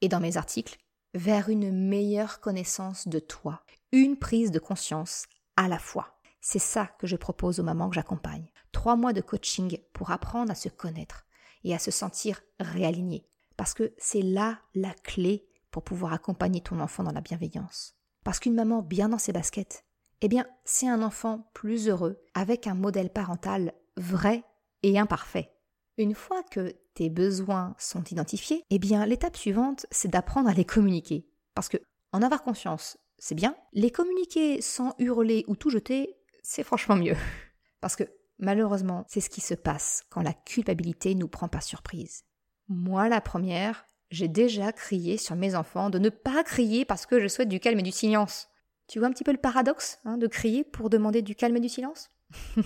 et 0.01 0.09
dans 0.09 0.20
mes 0.20 0.37
articles 0.37 0.79
vers 1.14 1.49
une 1.49 1.70
meilleure 1.70 2.40
connaissance 2.40 3.07
de 3.07 3.18
toi, 3.18 3.62
une 3.92 4.16
prise 4.16 4.51
de 4.51 4.59
conscience 4.59 5.27
à 5.57 5.68
la 5.68 5.79
fois. 5.79 6.18
C'est 6.40 6.59
ça 6.59 6.90
que 6.99 7.07
je 7.07 7.16
propose 7.16 7.61
aux 7.61 7.64
mamans 7.64 7.88
que 7.88 7.94
j'accompagne. 7.94 8.51
Trois 8.73 8.97
mois 8.97 9.12
de 9.12 9.20
coaching 9.20 9.79
pour 9.92 10.11
apprendre 10.11 10.51
à 10.51 10.57
se 10.57 10.68
connaître 10.68 11.25
et 11.62 11.75
à 11.75 11.79
se 11.79 11.90
sentir 11.90 12.42
réaligné. 12.59 13.27
Parce 13.57 13.73
que 13.73 13.94
c'est 13.97 14.23
là 14.23 14.59
la 14.75 14.92
clé 14.92 15.47
pour 15.70 15.85
pouvoir 15.85 16.12
accompagner 16.12 16.61
ton 16.61 16.81
enfant 16.81 17.05
dans 17.05 17.12
la 17.12 17.20
bienveillance. 17.20 17.94
Parce 18.25 18.40
qu'une 18.40 18.55
maman 18.55 18.83
bien 18.83 19.09
dans 19.09 19.18
ses 19.18 19.33
baskets, 19.33 19.85
eh 20.20 20.29
bien, 20.29 20.47
c'est 20.64 20.88
un 20.88 21.03
enfant 21.03 21.51
plus 21.55 21.88
heureux 21.88 22.23
avec 22.35 22.66
un 22.66 22.75
modèle 22.75 23.11
parental 23.11 23.73
vrai 23.97 24.44
et 24.83 24.99
imparfait. 24.99 25.53
Une 25.96 26.14
fois 26.14 26.42
que 26.42 26.74
tes 26.94 27.09
besoins 27.09 27.74
sont 27.78 28.02
identifiés, 28.04 28.64
eh 28.70 28.78
bien, 28.78 29.07
l'étape 29.07 29.37
suivante, 29.37 29.87
c'est 29.92 30.11
d'apprendre 30.11 30.48
à 30.48 30.54
les 30.54 30.64
communiquer. 30.64 31.26
Parce 31.54 31.68
que 31.68 31.76
en 32.12 32.22
avoir 32.22 32.42
conscience, 32.42 32.98
c'est 33.18 33.37
bien. 33.37 33.57
Les 33.72 33.90
communiquer 33.90 34.61
sans 34.61 34.94
hurler 34.98 35.44
ou 35.46 35.54
tout 35.54 35.70
jeter, 35.70 36.16
c'est 36.42 36.64
franchement 36.64 36.96
mieux. 36.96 37.16
Parce 37.80 37.94
que 37.96 38.04
malheureusement, 38.38 39.04
c'est 39.09 39.20
ce 39.20 39.30
qui 39.30 39.40
se 39.40 39.54
passe 39.54 40.04
quand 40.11 40.22
la 40.22 40.33
culpabilité 40.33 41.14
nous 41.14 41.28
prend 41.28 41.48
par 41.48 41.62
surprise. 41.62 42.24
Moi, 42.68 43.09
la 43.09 43.20
première, 43.20 43.87
j'ai 44.11 44.28
déjà 44.28 44.72
crié 44.72 45.16
sur 45.16 45.37
mes 45.37 45.54
enfants 45.54 45.90
de 45.90 45.98
ne 45.98 46.09
pas 46.09 46.42
crier 46.44 46.85
parce 46.85 47.07
que 47.07 47.20
je 47.20 47.28
souhaite 47.28 47.48
du 47.48 47.61
calme 47.61 47.78
et 47.78 47.85
du 47.85 47.92
silence. 47.92 48.48
Tu 48.88 48.98
vois 48.98 49.09
un 49.09 49.12
petit 49.12 49.24
peu 49.24 49.33
le 49.33 49.38
paradoxe 49.38 49.98
hein, 50.04 50.18
de 50.18 50.26
crier 50.26 50.64
pour 50.64 50.90
demander 50.90 51.22
du 51.22 51.35
calme 51.35 51.57
et 51.57 51.61
du 51.61 51.68
silence? 51.68 52.11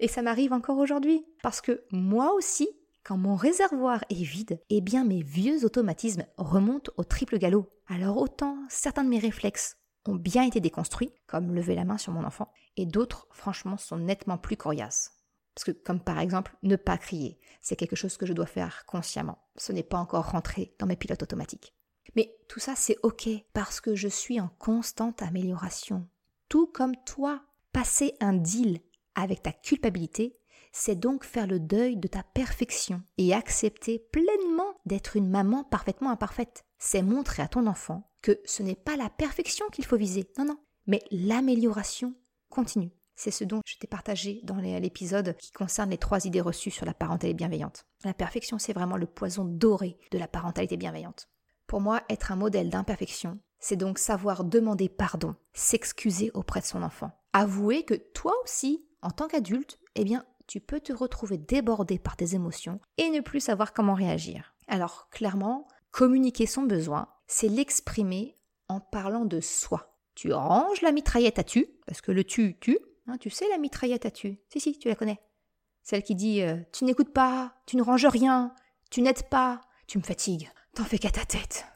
Et 0.00 0.08
ça 0.08 0.22
m'arrive 0.22 0.52
encore 0.52 0.78
aujourd'hui. 0.78 1.24
Parce 1.42 1.60
que 1.60 1.84
moi 1.90 2.34
aussi, 2.34 2.68
quand 3.04 3.16
mon 3.16 3.34
réservoir 3.34 4.04
est 4.10 4.22
vide, 4.22 4.60
eh 4.70 4.80
bien 4.80 5.04
mes 5.04 5.22
vieux 5.22 5.64
automatismes 5.64 6.26
remontent 6.36 6.92
au 6.96 7.04
triple 7.04 7.38
galop. 7.38 7.68
Alors 7.88 8.16
autant 8.16 8.58
certains 8.68 9.04
de 9.04 9.08
mes 9.08 9.18
réflexes 9.18 9.76
ont 10.06 10.14
bien 10.14 10.44
été 10.44 10.60
déconstruits, 10.60 11.12
comme 11.26 11.54
lever 11.54 11.74
la 11.74 11.84
main 11.84 11.98
sur 11.98 12.12
mon 12.12 12.24
enfant, 12.24 12.52
et 12.76 12.86
d'autres, 12.86 13.28
franchement, 13.30 13.76
sont 13.76 13.98
nettement 13.98 14.38
plus 14.38 14.56
coriaces. 14.56 15.12
Parce 15.54 15.64
que, 15.64 15.70
comme 15.70 16.00
par 16.00 16.18
exemple, 16.18 16.56
ne 16.62 16.76
pas 16.76 16.98
crier, 16.98 17.38
c'est 17.60 17.76
quelque 17.76 17.96
chose 17.96 18.16
que 18.16 18.26
je 18.26 18.32
dois 18.32 18.46
faire 18.46 18.84
consciemment. 18.86 19.38
Ce 19.56 19.72
n'est 19.72 19.82
pas 19.82 19.98
encore 19.98 20.30
rentré 20.30 20.74
dans 20.78 20.86
mes 20.86 20.96
pilotes 20.96 21.22
automatiques. 21.22 21.74
Mais 22.16 22.34
tout 22.48 22.60
ça, 22.60 22.74
c'est 22.74 22.96
ok, 23.02 23.28
parce 23.52 23.80
que 23.80 23.94
je 23.94 24.08
suis 24.08 24.40
en 24.40 24.48
constante 24.58 25.22
amélioration. 25.22 26.08
Tout 26.48 26.66
comme 26.66 26.96
toi, 27.04 27.42
passer 27.72 28.14
un 28.20 28.32
deal 28.32 28.80
avec 29.14 29.42
ta 29.42 29.52
culpabilité, 29.52 30.38
c'est 30.72 30.98
donc 30.98 31.24
faire 31.24 31.46
le 31.46 31.60
deuil 31.60 31.96
de 31.96 32.08
ta 32.08 32.22
perfection 32.22 33.02
et 33.18 33.34
accepter 33.34 33.98
pleinement 33.98 34.74
d'être 34.86 35.16
une 35.16 35.28
maman 35.28 35.64
parfaitement 35.64 36.10
imparfaite. 36.10 36.64
C'est 36.78 37.02
montrer 37.02 37.42
à 37.42 37.48
ton 37.48 37.66
enfant 37.66 38.10
que 38.22 38.40
ce 38.44 38.62
n'est 38.62 38.74
pas 38.74 38.96
la 38.96 39.10
perfection 39.10 39.66
qu'il 39.70 39.84
faut 39.84 39.96
viser, 39.96 40.30
non, 40.38 40.46
non, 40.46 40.58
mais 40.86 41.02
l'amélioration 41.10 42.14
continue. 42.48 42.92
C'est 43.14 43.30
ce 43.30 43.44
dont 43.44 43.60
je 43.66 43.76
t'ai 43.76 43.86
partagé 43.86 44.40
dans 44.42 44.56
l'épisode 44.56 45.36
qui 45.36 45.52
concerne 45.52 45.90
les 45.90 45.98
trois 45.98 46.24
idées 46.24 46.40
reçues 46.40 46.70
sur 46.70 46.86
la 46.86 46.94
parentalité 46.94 47.34
bienveillante. 47.34 47.84
La 48.04 48.14
perfection, 48.14 48.58
c'est 48.58 48.72
vraiment 48.72 48.96
le 48.96 49.06
poison 49.06 49.44
doré 49.44 49.98
de 50.10 50.18
la 50.18 50.26
parentalité 50.26 50.76
bienveillante. 50.76 51.28
Pour 51.66 51.80
moi, 51.80 52.02
être 52.08 52.32
un 52.32 52.36
modèle 52.36 52.70
d'imperfection, 52.70 53.38
c'est 53.60 53.76
donc 53.76 53.98
savoir 53.98 54.44
demander 54.44 54.88
pardon, 54.88 55.36
s'excuser 55.52 56.30
auprès 56.34 56.60
de 56.60 56.66
son 56.66 56.82
enfant. 56.82 57.12
Avouer 57.32 57.84
que 57.84 57.94
toi 57.94 58.34
aussi, 58.44 58.84
en 59.02 59.10
tant 59.10 59.28
qu'adulte, 59.28 59.78
eh 59.94 60.04
bien, 60.04 60.24
tu 60.46 60.60
peux 60.60 60.80
te 60.80 60.92
retrouver 60.92 61.38
débordé 61.38 61.98
par 61.98 62.16
tes 62.16 62.34
émotions 62.34 62.80
et 62.98 63.10
ne 63.10 63.20
plus 63.20 63.40
savoir 63.40 63.72
comment 63.72 63.94
réagir. 63.94 64.54
Alors, 64.68 65.08
clairement, 65.10 65.66
communiquer 65.90 66.46
son 66.46 66.62
besoin, 66.62 67.08
c'est 67.26 67.48
l'exprimer 67.48 68.36
en 68.68 68.80
parlant 68.80 69.24
de 69.24 69.40
soi. 69.40 69.98
Tu 70.14 70.32
ranges 70.32 70.82
la 70.82 70.92
mitraillette 70.92 71.38
à 71.38 71.44
tu, 71.44 71.66
parce 71.86 72.00
que 72.00 72.12
le 72.12 72.24
tu, 72.24 72.58
tu, 72.60 72.78
hein, 73.06 73.16
tu 73.18 73.30
sais 73.30 73.48
la 73.48 73.58
mitraillette 73.58 74.06
à 74.06 74.10
tu. 74.10 74.38
Si, 74.50 74.60
si, 74.60 74.78
tu 74.78 74.88
la 74.88 74.94
connais. 74.94 75.20
Celle 75.82 76.02
qui 76.02 76.14
dit 76.14 76.42
euh, 76.42 76.56
Tu 76.72 76.84
n'écoutes 76.84 77.12
pas, 77.12 77.54
tu 77.66 77.76
ne 77.76 77.82
ranges 77.82 78.06
rien, 78.06 78.54
tu 78.90 79.02
n'aides 79.02 79.28
pas, 79.28 79.60
tu 79.86 79.98
me 79.98 80.02
fatigues, 80.02 80.50
t'en 80.74 80.84
fais 80.84 80.98
qu'à 80.98 81.10
ta 81.10 81.24
tête. 81.24 81.66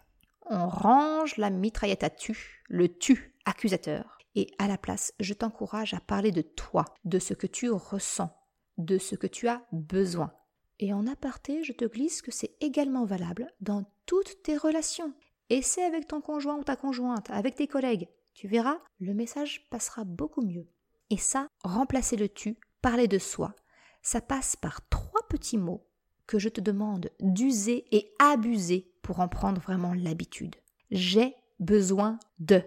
On 0.48 0.68
range 0.68 1.38
la 1.38 1.50
mitraillette 1.50 2.04
à 2.04 2.10
tu, 2.10 2.62
le 2.68 2.88
tu 2.88 3.34
accusateur, 3.44 4.15
et 4.36 4.50
à 4.58 4.68
la 4.68 4.78
place, 4.78 5.12
je 5.18 5.34
t'encourage 5.34 5.94
à 5.94 6.00
parler 6.00 6.30
de 6.30 6.42
toi, 6.42 6.84
de 7.04 7.18
ce 7.18 7.34
que 7.34 7.48
tu 7.48 7.70
ressens, 7.70 8.30
de 8.78 8.98
ce 8.98 9.16
que 9.16 9.26
tu 9.26 9.48
as 9.48 9.66
besoin. 9.72 10.32
Et 10.78 10.92
en 10.92 11.06
aparté, 11.06 11.64
je 11.64 11.72
te 11.72 11.86
glisse 11.86 12.22
que 12.22 12.30
c'est 12.30 12.54
également 12.60 13.06
valable 13.06 13.50
dans 13.60 13.84
toutes 14.04 14.42
tes 14.42 14.56
relations. 14.56 15.14
Essaie 15.48 15.82
avec 15.82 16.06
ton 16.06 16.20
conjoint 16.20 16.58
ou 16.58 16.64
ta 16.64 16.76
conjointe, 16.76 17.30
avec 17.30 17.56
tes 17.56 17.66
collègues. 17.66 18.08
Tu 18.34 18.46
verras, 18.46 18.78
le 19.00 19.14
message 19.14 19.66
passera 19.70 20.04
beaucoup 20.04 20.42
mieux. 20.42 20.68
Et 21.08 21.16
ça, 21.16 21.48
remplacer 21.64 22.16
le 22.16 22.28
tu, 22.28 22.58
parler 22.82 23.08
de 23.08 23.18
soi, 23.18 23.54
ça 24.02 24.20
passe 24.20 24.54
par 24.54 24.86
trois 24.88 25.26
petits 25.30 25.56
mots 25.56 25.86
que 26.26 26.38
je 26.38 26.48
te 26.48 26.60
demande 26.60 27.10
d'user 27.20 27.86
et 27.90 28.12
abuser 28.18 28.92
pour 29.00 29.20
en 29.20 29.28
prendre 29.28 29.60
vraiment 29.60 29.94
l'habitude. 29.94 30.56
J'ai 30.90 31.34
besoin 31.58 32.18
de. 32.38 32.62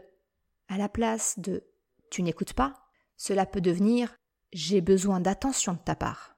À 0.69 0.77
la 0.77 0.87
place 0.87 1.39
de 1.39 1.63
tu 2.11 2.21
n'écoutes 2.21 2.53
pas, 2.53 2.75
cela 3.17 3.47
peut 3.47 3.59
devenir 3.59 4.15
j'ai 4.53 4.81
besoin 4.81 5.19
d'attention 5.19 5.73
de 5.73 5.79
ta 5.79 5.95
part. 5.95 6.37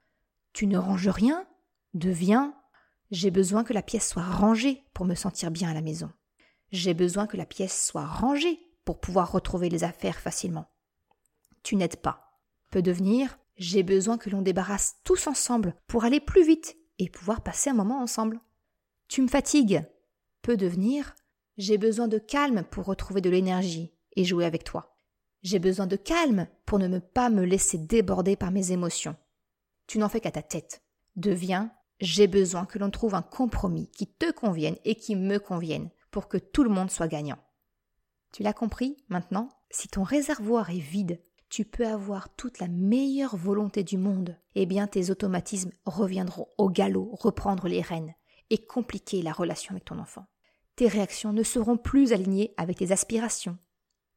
Tu 0.53 0.67
ne 0.67 0.77
ranges 0.77 1.09
rien 1.09 1.45
devient 1.93 2.51
j'ai 3.11 3.29
besoin 3.29 3.65
que 3.65 3.73
la 3.73 3.81
pièce 3.81 4.07
soit 4.07 4.23
rangée 4.23 4.85
pour 4.93 5.05
me 5.05 5.15
sentir 5.15 5.51
bien 5.51 5.69
à 5.69 5.73
la 5.73 5.81
maison. 5.81 6.09
J'ai 6.71 6.93
besoin 6.93 7.27
que 7.27 7.35
la 7.35 7.45
pièce 7.45 7.85
soit 7.85 8.05
rangée 8.05 8.57
pour 8.85 9.01
pouvoir 9.01 9.33
retrouver 9.33 9.67
les 9.67 9.83
affaires 9.83 10.21
facilement. 10.21 10.71
Tu 11.61 11.75
n'aides 11.75 11.97
pas. 11.97 12.39
Peut 12.69 12.81
devenir 12.81 13.37
j'ai 13.57 13.83
besoin 13.83 14.17
que 14.17 14.29
l'on 14.29 14.41
débarrasse 14.41 14.95
tous 15.03 15.27
ensemble 15.27 15.75
pour 15.87 16.05
aller 16.05 16.21
plus 16.21 16.45
vite 16.45 16.77
et 16.99 17.09
pouvoir 17.09 17.41
passer 17.41 17.69
un 17.69 17.73
moment 17.73 18.01
ensemble. 18.01 18.39
Tu 19.09 19.21
me 19.21 19.27
fatigues. 19.27 19.83
Peut 20.41 20.55
devenir 20.55 21.15
j'ai 21.57 21.77
besoin 21.77 22.07
de 22.07 22.17
calme 22.17 22.63
pour 22.63 22.85
retrouver 22.85 23.19
de 23.19 23.29
l'énergie 23.29 23.93
et 24.15 24.23
jouer 24.23 24.45
avec 24.45 24.63
toi. 24.63 24.95
J'ai 25.43 25.59
besoin 25.59 25.87
de 25.87 25.95
calme 25.95 26.47
pour 26.65 26.79
ne 26.79 26.99
pas 26.99 27.29
me 27.29 27.43
laisser 27.43 27.77
déborder 27.77 28.35
par 28.35 28.51
mes 28.51 28.71
émotions. 28.71 29.15
Tu 29.87 29.97
n'en 29.97 30.09
fais 30.09 30.21
qu'à 30.21 30.31
ta 30.31 30.43
tête. 30.43 30.81
Deviens 31.15 31.71
j'ai 32.01 32.25
besoin 32.25 32.65
que 32.65 32.79
l'on 32.79 32.89
trouve 32.89 33.13
un 33.13 33.21
compromis 33.21 33.87
qui 33.91 34.07
te 34.07 34.31
convienne 34.31 34.75
et 34.85 34.95
qui 34.95 35.15
me 35.15 35.37
convienne 35.37 35.91
pour 36.09 36.27
que 36.27 36.37
tout 36.37 36.63
le 36.63 36.69
monde 36.69 36.89
soit 36.89 37.07
gagnant. 37.07 37.37
Tu 38.33 38.41
l'as 38.43 38.53
compris 38.53 38.97
maintenant 39.07 39.49
Si 39.69 39.87
ton 39.87 40.03
réservoir 40.03 40.71
est 40.71 40.79
vide, 40.79 41.21
tu 41.49 41.63
peux 41.63 41.85
avoir 41.85 42.33
toute 42.35 42.59
la 42.59 42.67
meilleure 42.67 43.37
volonté 43.37 43.83
du 43.83 43.97
monde. 43.97 44.35
Eh 44.55 44.65
bien, 44.65 44.87
tes 44.87 45.11
automatismes 45.11 45.71
reviendront 45.85 46.47
au 46.57 46.69
galop, 46.69 47.11
reprendre 47.13 47.67
les 47.67 47.81
rênes 47.81 48.15
et 48.49 48.65
compliquer 48.65 49.21
la 49.21 49.31
relation 49.31 49.71
avec 49.71 49.85
ton 49.85 49.99
enfant. 49.99 50.25
Tes 50.75 50.87
réactions 50.87 51.33
ne 51.33 51.43
seront 51.43 51.77
plus 51.77 52.13
alignées 52.13 52.53
avec 52.57 52.77
tes 52.77 52.91
aspirations. 52.91 53.57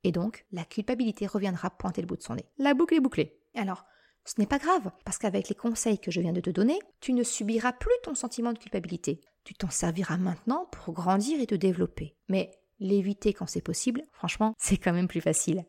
Et 0.05 0.13
donc, 0.13 0.45
la 0.53 0.65
culpabilité 0.65 1.27
reviendra 1.27 1.71
pointer 1.71 2.03
le 2.03 2.07
bout 2.07 2.17
de 2.17 2.23
son 2.23 2.35
nez. 2.35 2.45
La 2.59 2.75
boucle 2.75 2.95
est 2.95 3.01
bouclée. 3.01 3.41
Alors, 3.55 3.85
ce 4.27 4.35
n'est 4.39 4.47
pas 4.47 4.59
grave, 4.59 4.91
parce 5.05 5.19
qu'avec 5.19 5.49
les 5.49 5.55
conseils 5.55 5.99
que 5.99 6.11
je 6.11 6.21
viens 6.21 6.33
de 6.33 6.41
te 6.41 6.51
donner, 6.51 6.79
tu 7.01 7.13
ne 7.13 7.23
subiras 7.23 7.73
plus 7.73 7.93
ton 8.03 8.15
sentiment 8.15 8.53
de 8.53 8.59
culpabilité. 8.59 9.21
Tu 9.45 9.55
t'en 9.55 9.71
serviras 9.71 10.17
maintenant 10.17 10.67
pour 10.73 10.95
grandir 10.95 11.41
et 11.41 11.47
te 11.47 11.55
développer. 11.55 12.17
Mais 12.29 12.51
l'éviter 12.79 13.33
quand 13.33 13.47
c'est 13.47 13.61
possible, 13.61 14.03
franchement, 14.13 14.55
c'est 14.59 14.77
quand 14.77 14.93
même 14.93 15.09
plus 15.09 15.21
facile. 15.21 15.65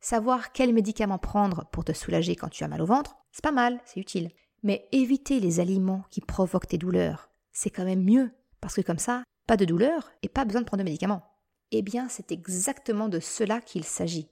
Savoir 0.00 0.52
quel 0.52 0.72
médicament 0.72 1.18
prendre 1.18 1.68
pour 1.72 1.84
te 1.84 1.92
soulager 1.92 2.34
quand 2.34 2.48
tu 2.48 2.64
as 2.64 2.68
mal 2.68 2.82
au 2.82 2.86
ventre, 2.86 3.16
c'est 3.32 3.44
pas 3.44 3.52
mal, 3.52 3.80
c'est 3.84 4.00
utile. 4.00 4.30
Mais 4.62 4.88
éviter 4.92 5.40
les 5.40 5.60
aliments 5.60 6.04
qui 6.10 6.20
provoquent 6.20 6.68
tes 6.68 6.78
douleurs, 6.78 7.30
c'est 7.52 7.70
quand 7.70 7.84
même 7.84 8.04
mieux, 8.04 8.30
parce 8.60 8.74
que 8.74 8.80
comme 8.80 8.98
ça, 8.98 9.24
pas 9.46 9.56
de 9.56 9.64
douleur 9.64 10.10
et 10.22 10.28
pas 10.28 10.44
besoin 10.44 10.62
de 10.62 10.66
prendre 10.66 10.82
de 10.82 10.88
médicaments. 10.88 11.29
Eh 11.72 11.82
bien, 11.82 12.08
c'est 12.08 12.32
exactement 12.32 13.08
de 13.08 13.20
cela 13.20 13.60
qu'il 13.60 13.84
s'agit. 13.84 14.30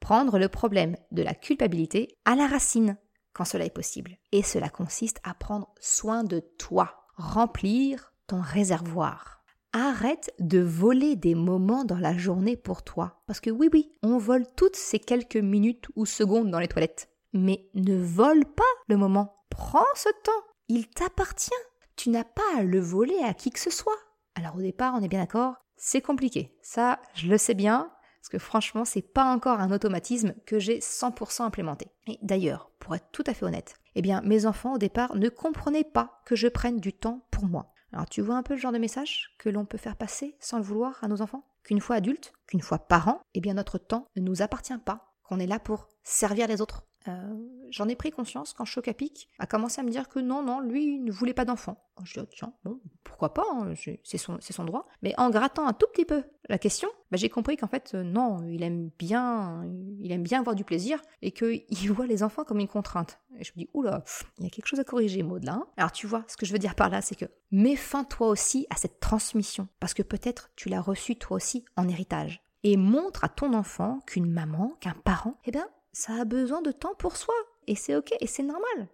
Prendre 0.00 0.38
le 0.38 0.48
problème 0.48 0.96
de 1.12 1.22
la 1.22 1.34
culpabilité 1.34 2.18
à 2.24 2.34
la 2.34 2.46
racine 2.46 2.96
quand 3.32 3.44
cela 3.44 3.64
est 3.64 3.70
possible. 3.70 4.18
Et 4.32 4.42
cela 4.42 4.68
consiste 4.68 5.20
à 5.22 5.34
prendre 5.34 5.72
soin 5.80 6.24
de 6.24 6.40
toi, 6.58 7.06
remplir 7.16 8.12
ton 8.26 8.40
réservoir. 8.40 9.44
Arrête 9.72 10.34
de 10.38 10.60
voler 10.60 11.16
des 11.16 11.34
moments 11.34 11.84
dans 11.84 11.98
la 11.98 12.16
journée 12.16 12.56
pour 12.56 12.82
toi. 12.82 13.22
Parce 13.26 13.40
que 13.40 13.50
oui, 13.50 13.70
oui, 13.72 13.92
on 14.02 14.18
vole 14.18 14.46
toutes 14.56 14.76
ces 14.76 14.98
quelques 14.98 15.36
minutes 15.36 15.86
ou 15.96 16.04
secondes 16.04 16.50
dans 16.50 16.58
les 16.58 16.68
toilettes. 16.68 17.08
Mais 17.32 17.70
ne 17.74 17.96
vole 17.96 18.44
pas 18.44 18.62
le 18.88 18.98
moment. 18.98 19.44
Prends 19.48 19.80
ce 19.94 20.10
temps. 20.24 20.32
Il 20.68 20.88
t'appartient. 20.88 21.50
Tu 21.96 22.10
n'as 22.10 22.24
pas 22.24 22.42
à 22.58 22.62
le 22.62 22.80
voler 22.80 23.18
à 23.22 23.32
qui 23.32 23.50
que 23.50 23.60
ce 23.60 23.70
soit. 23.70 23.96
Alors 24.34 24.56
au 24.56 24.60
départ, 24.60 24.94
on 24.94 25.02
est 25.02 25.08
bien 25.08 25.20
d'accord, 25.20 25.54
c'est 25.84 26.00
compliqué. 26.00 26.56
Ça, 26.62 27.00
je 27.14 27.26
le 27.26 27.36
sais 27.36 27.54
bien. 27.54 27.90
Parce 28.20 28.28
que 28.28 28.38
franchement, 28.38 28.84
c'est 28.84 29.02
pas 29.02 29.24
encore 29.24 29.58
un 29.58 29.72
automatisme 29.72 30.32
que 30.46 30.60
j'ai 30.60 30.78
100% 30.78 31.42
implémenté. 31.42 31.88
Et 32.06 32.20
d'ailleurs, 32.22 32.70
pour 32.78 32.94
être 32.94 33.10
tout 33.10 33.24
à 33.26 33.34
fait 33.34 33.44
honnête, 33.44 33.74
eh 33.96 34.02
bien, 34.02 34.20
mes 34.22 34.46
enfants 34.46 34.74
au 34.74 34.78
départ 34.78 35.16
ne 35.16 35.28
comprenaient 35.28 35.82
pas 35.82 36.22
que 36.24 36.36
je 36.36 36.46
prenne 36.46 36.78
du 36.78 36.92
temps 36.92 37.26
pour 37.32 37.46
moi. 37.46 37.72
Alors, 37.92 38.08
tu 38.08 38.22
vois 38.22 38.36
un 38.36 38.44
peu 38.44 38.54
le 38.54 38.60
genre 38.60 38.70
de 38.70 38.78
message 38.78 39.34
que 39.40 39.48
l'on 39.48 39.64
peut 39.64 39.76
faire 39.76 39.96
passer 39.96 40.36
sans 40.38 40.58
le 40.58 40.62
vouloir 40.62 41.02
à 41.02 41.08
nos 41.08 41.20
enfants? 41.20 41.44
Qu'une 41.64 41.80
fois 41.80 41.96
adulte, 41.96 42.32
qu'une 42.46 42.62
fois 42.62 42.78
parent, 42.78 43.20
eh 43.34 43.40
bien, 43.40 43.54
notre 43.54 43.78
temps 43.78 44.06
ne 44.14 44.22
nous 44.22 44.40
appartient 44.40 44.78
pas, 44.78 45.12
qu'on 45.24 45.40
est 45.40 45.46
là 45.48 45.58
pour 45.58 45.88
servir 46.04 46.46
les 46.46 46.60
autres. 46.60 46.86
Euh, 47.08 47.34
j'en 47.70 47.88
ai 47.88 47.96
pris 47.96 48.10
conscience 48.10 48.52
quand 48.52 48.64
Chocapic 48.64 49.28
a 49.38 49.46
commencé 49.46 49.80
à 49.80 49.84
me 49.84 49.90
dire 49.90 50.08
que 50.08 50.18
non, 50.18 50.42
non, 50.42 50.60
lui, 50.60 50.96
il 50.96 51.04
ne 51.04 51.12
voulait 51.12 51.34
pas 51.34 51.44
d'enfant. 51.44 51.82
Je 52.04 52.20
dis, 52.20 52.26
tiens, 52.34 52.52
bon, 52.64 52.80
pourquoi 53.04 53.32
pas, 53.34 53.44
hein, 53.52 53.74
c'est 54.02 54.18
son, 54.18 54.38
son, 54.40 54.64
droit. 54.64 54.88
Mais 55.02 55.14
en 55.18 55.30
grattant 55.30 55.66
un 55.66 55.72
tout 55.72 55.86
petit 55.92 56.04
peu 56.04 56.24
la 56.48 56.58
question, 56.58 56.88
bah, 57.10 57.16
j'ai 57.16 57.28
compris 57.28 57.56
qu'en 57.56 57.68
fait, 57.68 57.92
euh, 57.94 58.02
non, 58.02 58.44
il 58.48 58.62
aime 58.62 58.90
bien, 58.98 59.64
il 60.00 60.10
aime 60.10 60.22
bien 60.22 60.40
avoir 60.40 60.56
du 60.56 60.64
plaisir 60.64 61.00
et 61.22 61.30
qu'il 61.30 61.64
voit 61.92 62.06
les 62.06 62.22
enfants 62.22 62.44
comme 62.44 62.58
une 62.58 62.68
contrainte. 62.68 63.20
Et 63.38 63.44
je 63.44 63.52
me 63.52 63.62
dis, 63.62 63.68
oula, 63.74 64.04
il 64.38 64.44
y 64.44 64.46
a 64.46 64.50
quelque 64.50 64.66
chose 64.66 64.80
à 64.80 64.84
corriger, 64.84 65.22
Maud, 65.22 65.44
là. 65.44 65.54
Hein. 65.54 65.66
Alors 65.76 65.92
tu 65.92 66.06
vois, 66.06 66.24
ce 66.28 66.36
que 66.36 66.46
je 66.46 66.52
veux 66.52 66.58
dire 66.58 66.74
par 66.74 66.88
là, 66.88 67.02
c'est 67.02 67.14
que 67.14 67.26
mets 67.50 67.76
fin 67.76 68.04
toi 68.04 68.28
aussi 68.28 68.66
à 68.70 68.76
cette 68.76 69.00
transmission, 69.00 69.68
parce 69.78 69.94
que 69.94 70.02
peut-être 70.02 70.50
tu 70.56 70.68
l'as 70.68 70.80
reçue 70.80 71.16
toi 71.16 71.36
aussi 71.36 71.64
en 71.76 71.88
héritage. 71.88 72.42
Et 72.64 72.76
montre 72.76 73.24
à 73.24 73.28
ton 73.28 73.54
enfant 73.54 73.98
qu'une 74.06 74.30
maman, 74.30 74.76
qu'un 74.80 74.94
parent, 74.94 75.36
eh 75.46 75.50
bien, 75.50 75.66
ça 75.92 76.14
a 76.14 76.24
besoin 76.24 76.62
de 76.62 76.72
temps 76.72 76.94
pour 76.94 77.16
soi. 77.16 77.34
Et 77.66 77.74
c'est 77.74 77.94
ok, 77.96 78.14
et 78.20 78.26
c'est 78.26 78.42
normal. 78.42 78.88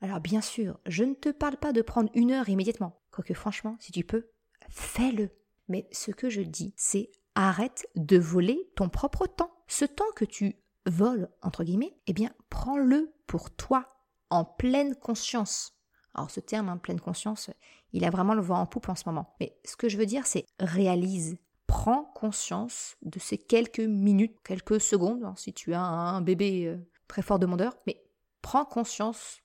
Alors 0.00 0.20
bien 0.20 0.40
sûr, 0.40 0.78
je 0.86 1.04
ne 1.04 1.14
te 1.14 1.30
parle 1.30 1.56
pas 1.56 1.72
de 1.72 1.82
prendre 1.82 2.10
une 2.14 2.32
heure 2.32 2.48
immédiatement. 2.48 3.00
Quoique 3.10 3.34
franchement, 3.34 3.76
si 3.80 3.92
tu 3.92 4.04
peux, 4.04 4.28
fais-le. 4.68 5.30
Mais 5.68 5.88
ce 5.92 6.10
que 6.10 6.28
je 6.28 6.42
dis, 6.42 6.74
c'est 6.76 7.10
arrête 7.34 7.86
de 7.96 8.18
voler 8.18 8.70
ton 8.76 8.88
propre 8.88 9.26
temps. 9.26 9.52
Ce 9.66 9.84
temps 9.84 10.10
que 10.14 10.24
tu 10.24 10.56
voles, 10.86 11.28
entre 11.42 11.64
guillemets, 11.64 11.96
eh 12.06 12.12
bien, 12.12 12.30
prends-le 12.50 13.14
pour 13.26 13.50
toi, 13.50 13.96
en 14.30 14.44
pleine 14.44 14.94
conscience. 14.94 15.78
Alors 16.14 16.30
ce 16.30 16.40
terme, 16.40 16.68
hein, 16.68 16.76
pleine 16.76 17.00
conscience, 17.00 17.50
il 17.92 18.04
a 18.04 18.10
vraiment 18.10 18.34
le 18.34 18.42
vent 18.42 18.60
en 18.60 18.66
poupe 18.66 18.88
en 18.88 18.94
ce 18.94 19.04
moment. 19.06 19.34
Mais 19.40 19.58
ce 19.64 19.76
que 19.76 19.88
je 19.88 19.96
veux 19.96 20.06
dire, 20.06 20.26
c'est 20.26 20.46
réalise, 20.60 21.38
prends 21.74 22.04
conscience 22.04 22.96
de 23.02 23.18
ces 23.18 23.36
quelques 23.36 23.80
minutes, 23.80 24.36
quelques 24.44 24.80
secondes, 24.80 25.24
hein, 25.24 25.34
si 25.36 25.52
tu 25.52 25.74
as 25.74 25.82
un 25.82 26.20
bébé 26.20 26.66
euh, 26.66 26.78
très 27.08 27.20
fort 27.20 27.40
demandeur, 27.40 27.76
mais 27.84 28.00
prends 28.42 28.64
conscience 28.64 29.40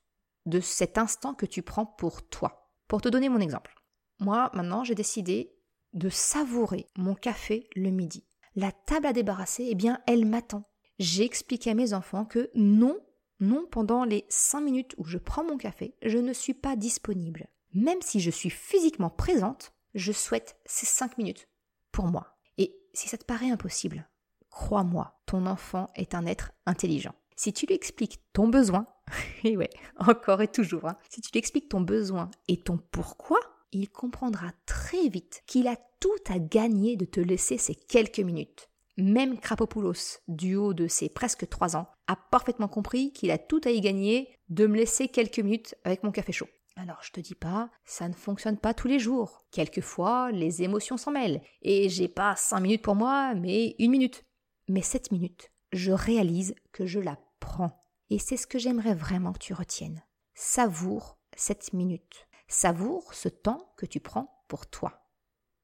de 0.46 0.60
cet 0.60 1.00
instant 1.00 1.34
que 1.34 1.48
tu 1.48 1.64
prends 1.64 1.88
pour 1.88 2.30
toi. 2.30 2.72
Pour 2.88 3.02
te 3.02 3.10
donner 3.10 3.30
mon 3.30 3.40
exemple, 3.40 3.74
moi 4.20 4.52
maintenant 4.54 4.84
j'ai 4.84 4.94
décidé 4.94 5.56
de 5.94 6.08
savourer 6.10 6.86
mon 6.96 7.16
café 7.16 7.68
le 7.76 7.90
midi. 7.90 8.28
La 8.56 8.72
table 8.72 9.08
à 9.08 9.14
débarrasser, 9.14 9.66
eh 9.68 9.76
bien, 9.76 10.00
elle 10.06 10.28
m'attend. 10.28 10.70
J'ai 11.00 11.26
expliqué 11.26 11.72
à 11.72 11.74
mes 11.74 11.94
enfants 11.96 12.26
que 12.26 12.52
non, 12.54 13.00
Non, 13.40 13.66
pendant 13.72 14.04
les 14.04 14.28
5 14.30 14.62
minutes 14.62 14.94
où 15.00 15.04
je 15.04 15.18
prends 15.18 15.44
mon 15.44 15.58
café, 15.58 15.96
je 16.04 16.20
ne 16.20 16.34
suis 16.34 16.54
pas 16.54 16.76
disponible. 16.76 17.48
Même 17.74 18.04
si 18.04 18.20
je 18.20 18.30
suis 18.30 18.52
physiquement 18.52 19.10
présente, 19.10 19.74
je 19.96 20.12
souhaite 20.12 20.58
ces 20.66 20.86
5 20.86 21.18
minutes 21.18 21.49
pour 21.92 22.08
moi. 22.08 22.38
Et 22.58 22.76
si 22.94 23.08
ça 23.08 23.18
te 23.18 23.26
paraît 23.26 23.52
impossible, 23.52 24.08
crois-moi, 24.50 25.20
ton 25.26 25.46
enfant 25.46 25.90
est 25.96 26.16
un 26.16 26.26
être 26.26 26.52
intelligent. 26.66 27.14
Si 27.36 27.54
tu 27.54 27.66
lui 27.66 27.76
expliques 27.76 28.20
ton 28.34 28.48
besoin, 28.48 28.86
et 29.44 29.56
ouais, 29.56 29.70
encore 29.98 30.42
et 30.42 30.48
toujours, 30.48 30.86
hein, 30.88 30.98
si 31.10 31.22
tu 31.22 31.32
lui 31.32 31.40
expliques 31.40 31.70
ton 31.70 31.82
besoin 31.82 32.30
et 32.48 32.58
ton 32.58 32.78
pourquoi, 32.92 33.40
il 33.72 33.90
comprendra 33.90 34.52
très 34.66 35.08
vite 35.10 35.44
qu'il 35.46 35.68
a 35.68 35.78
tout 36.00 36.10
à 36.28 36.40
gagner 36.40 36.96
de 36.98 37.06
te 37.06 37.20
laisser 37.20 37.58
ces 37.58 37.76
quelques 37.76 38.20
minutes. 38.20 38.70
Même 38.98 39.40
Krapopoulos, 39.40 40.20
du 40.28 40.56
haut 40.56 40.74
de 40.74 40.88
ses 40.88 41.08
presque 41.08 41.48
trois 41.48 41.78
ans, 41.78 41.88
a 42.08 42.18
parfaitement 42.18 42.68
compris 42.68 43.14
qu'il 43.14 43.32
a 43.32 43.38
tout 43.38 43.62
à 43.64 43.70
y 43.70 43.80
gagner 43.80 44.36
de 44.50 44.68
me 44.68 44.76
laisser 44.76 45.08
quelques 45.08 45.40
minutes 45.40 45.76
avec 45.86 46.04
mon 46.04 46.12
café 46.12 46.34
chaud. 46.34 46.48
Alors 46.82 47.04
je 47.04 47.12
te 47.12 47.20
dis 47.20 47.36
pas, 47.36 47.70
ça 47.84 48.08
ne 48.08 48.14
fonctionne 48.14 48.58
pas 48.58 48.74
tous 48.74 48.88
les 48.88 49.00
jours. 49.00 49.44
Quelquefois, 49.52 50.32
les 50.32 50.64
émotions 50.64 50.96
s'en 50.96 51.12
mêlent. 51.12 51.42
Et 51.62 51.90
j'ai 51.90 52.08
pas 52.08 52.38
cinq 52.38 52.62
minutes 52.62 52.84
pour 52.84 52.96
moi, 52.96 53.36
mais 53.36 53.76
une 53.80 53.92
minute. 53.92 54.24
Mais 54.70 54.82
cette 54.82 55.12
minute, 55.12 55.52
je 55.74 55.92
réalise 55.92 56.56
que 56.72 56.86
je 56.86 57.02
la 57.02 57.20
prends. 57.42 57.84
Et 58.10 58.18
c'est 58.18 58.38
ce 58.38 58.48
que 58.48 58.58
j'aimerais 58.58 58.96
vraiment 58.96 59.34
que 59.34 59.40
tu 59.40 59.54
retiennes. 59.54 60.02
Savoure 60.36 61.20
cette 61.36 61.74
minute. 61.74 62.30
Savoure 62.48 63.14
ce 63.14 63.28
temps 63.28 63.74
que 63.76 63.86
tu 63.86 64.00
prends 64.00 64.46
pour 64.48 64.70
toi. 64.70 65.06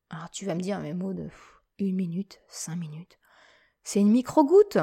Alors 0.10 0.30
tu 0.30 0.46
vas 0.46 0.54
me 0.54 0.60
dire, 0.60 0.82
mais 0.82 0.94
Maud, 0.94 1.32
une 1.80 1.96
minute, 1.96 2.42
cinq 2.50 2.76
minutes. 2.76 3.20
C'est 3.84 4.02
une 4.02 4.12
micro-goutte. 4.12 4.80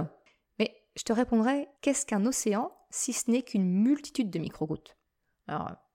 Mais 0.59 0.83
je 0.97 1.03
te 1.03 1.13
répondrai, 1.13 1.69
qu'est-ce 1.83 2.07
qu'un 2.07 2.25
océan 2.25 2.73
si 2.89 3.13
ce 3.13 3.31
n'est 3.31 3.43
qu'une 3.43 3.69
multitude 3.69 4.31
de 4.31 4.39
micro-gouttes? 4.39 4.97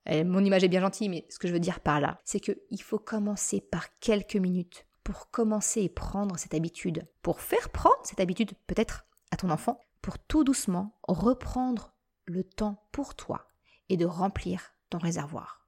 Mon 0.10 0.44
image 0.44 0.64
est 0.64 0.70
bien 0.70 0.82
gentille, 0.82 1.10
mais 1.10 1.26
ce 1.30 1.40
que 1.40 1.48
je 1.48 1.54
veux 1.54 1.60
dire 1.60 1.80
par 1.80 2.00
là, 2.00 2.20
c'est 2.24 2.40
qu'il 2.40 2.82
faut 2.82 3.00
commencer 3.00 3.62
par 3.62 3.98
quelques 4.00 4.36
minutes 4.36 4.86
pour 5.04 5.32
commencer 5.32 5.82
et 5.82 5.90
prendre 5.90 6.38
cette 6.38 6.54
habitude, 6.54 7.08
pour 7.22 7.40
faire 7.40 7.70
prendre 7.70 8.00
cette 8.04 8.20
habitude 8.20 8.52
peut-être 8.68 9.06
à 9.32 9.38
ton 9.38 9.50
enfant, 9.50 9.80
pour 10.02 10.20
tout 10.20 10.44
doucement 10.44 10.98
reprendre 11.08 11.94
le 12.26 12.44
temps 12.44 12.86
pour 12.92 13.16
toi 13.16 13.48
et 13.90 13.98
de 13.98 14.06
remplir 14.06 14.74
ton 14.90 14.98
réservoir. 14.98 15.66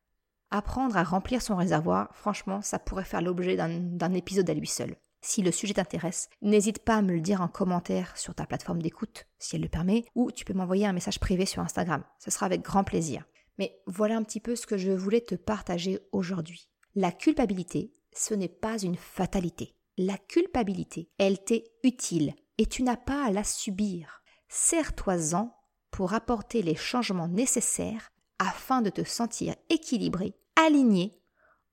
Apprendre 0.52 0.98
à 0.98 1.04
remplir 1.04 1.42
son 1.42 1.56
réservoir, 1.56 2.10
franchement, 2.14 2.62
ça 2.62 2.80
pourrait 2.80 3.04
faire 3.04 3.22
l'objet 3.22 3.56
d'un 3.56 4.14
épisode 4.14 4.50
à 4.50 4.54
lui 4.54 4.68
seul. 4.68 4.96
Si 5.22 5.42
le 5.42 5.52
sujet 5.52 5.74
t'intéresse, 5.74 6.30
n'hésite 6.42 6.80
pas 6.80 6.96
à 6.96 7.02
me 7.02 7.14
le 7.14 7.20
dire 7.20 7.42
en 7.42 7.50
commentaire 7.50 8.18
sur 8.18 8.34
ta 8.34 8.46
plateforme 8.46 8.82
d'écoute, 8.82 9.28
si 9.38 9.56
elle 9.56 9.62
le 9.62 9.68
permet, 9.70 10.06
ou 10.16 10.32
tu 10.32 10.46
peux 10.46 10.54
m'envoyer 10.54 10.86
un 10.86 10.94
message 10.94 11.20
privé 11.20 11.46
sur 11.46 11.62
Instagram. 11.62 12.04
Ce 12.20 12.32
sera 12.32 12.46
avec 12.46 12.62
grand 12.62 12.84
plaisir. 12.84 13.26
Mais 13.60 13.80
voilà 13.86 14.16
un 14.16 14.24
petit 14.24 14.40
peu 14.40 14.56
ce 14.56 14.66
que 14.66 14.78
je 14.78 14.92
voulais 14.92 15.22
te 15.22 15.36
partager 15.36 16.00
aujourd'hui. 16.14 16.70
La 16.96 17.12
culpabilité, 17.12 17.94
ce 18.14 18.34
n'est 18.34 18.48
pas 18.48 18.80
une 18.80 18.96
fatalité. 18.96 19.76
La 19.98 20.18
culpabilité, 20.18 21.10
elle 21.18 21.44
t'est 21.44 21.66
utile 21.84 22.34
et 22.58 22.66
tu 22.66 22.84
n'as 22.84 22.98
pas 22.98 23.26
à 23.26 23.32
la 23.32 23.44
subir. 23.44 24.24
Sers-toi-en 24.48 25.54
pour 25.92 26.14
apporter 26.14 26.62
les 26.62 26.76
changements 26.76 27.28
nécessaires 27.28 28.12
afin 28.40 28.82
de 28.82 28.90
te 28.90 29.04
sentir 29.04 29.56
équilibré, 29.70 30.36
aligné 30.56 31.22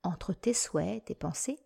entre 0.02 0.32
tes 0.32 0.54
souhaits, 0.54 1.04
tes 1.04 1.14
pensées 1.14 1.60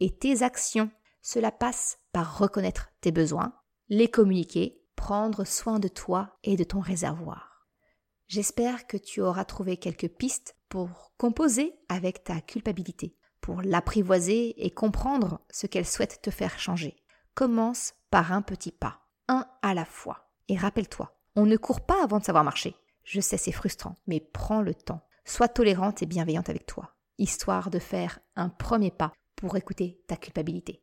et 0.00 0.16
tes 0.16 0.42
actions. 0.42 0.90
Cela 1.20 1.52
passe 1.52 1.98
par 2.12 2.38
reconnaître 2.38 2.88
tes 3.02 3.12
besoins, 3.12 3.52
les 3.90 4.08
communiquer, 4.08 4.82
prendre 4.96 5.44
soin 5.44 5.78
de 5.78 5.88
toi 5.88 6.38
et 6.44 6.56
de 6.56 6.64
ton 6.64 6.80
réservoir. 6.80 7.55
J'espère 8.28 8.88
que 8.88 8.96
tu 8.96 9.20
auras 9.20 9.44
trouvé 9.44 9.76
quelques 9.76 10.08
pistes 10.08 10.56
pour 10.68 11.12
composer 11.16 11.74
avec 11.88 12.24
ta 12.24 12.40
culpabilité, 12.40 13.16
pour 13.40 13.62
l'apprivoiser 13.62 14.64
et 14.64 14.70
comprendre 14.70 15.40
ce 15.48 15.68
qu'elle 15.68 15.86
souhaite 15.86 16.20
te 16.22 16.30
faire 16.30 16.58
changer. 16.58 16.96
Commence 17.34 17.94
par 18.10 18.32
un 18.32 18.42
petit 18.42 18.72
pas, 18.72 19.00
un 19.28 19.46
à 19.62 19.74
la 19.74 19.84
fois. 19.84 20.28
Et 20.48 20.56
rappelle-toi, 20.56 21.16
on 21.36 21.46
ne 21.46 21.56
court 21.56 21.82
pas 21.82 22.02
avant 22.02 22.18
de 22.18 22.24
savoir 22.24 22.42
marcher. 22.42 22.74
Je 23.04 23.20
sais, 23.20 23.36
c'est 23.36 23.52
frustrant, 23.52 23.94
mais 24.08 24.18
prends 24.18 24.62
le 24.62 24.74
temps. 24.74 25.06
Sois 25.24 25.48
tolérante 25.48 26.02
et 26.02 26.06
bienveillante 26.06 26.48
avec 26.48 26.66
toi, 26.66 26.96
histoire 27.18 27.70
de 27.70 27.78
faire 27.78 28.18
un 28.34 28.48
premier 28.48 28.90
pas 28.90 29.12
pour 29.36 29.56
écouter 29.56 30.00
ta 30.08 30.16
culpabilité. 30.16 30.82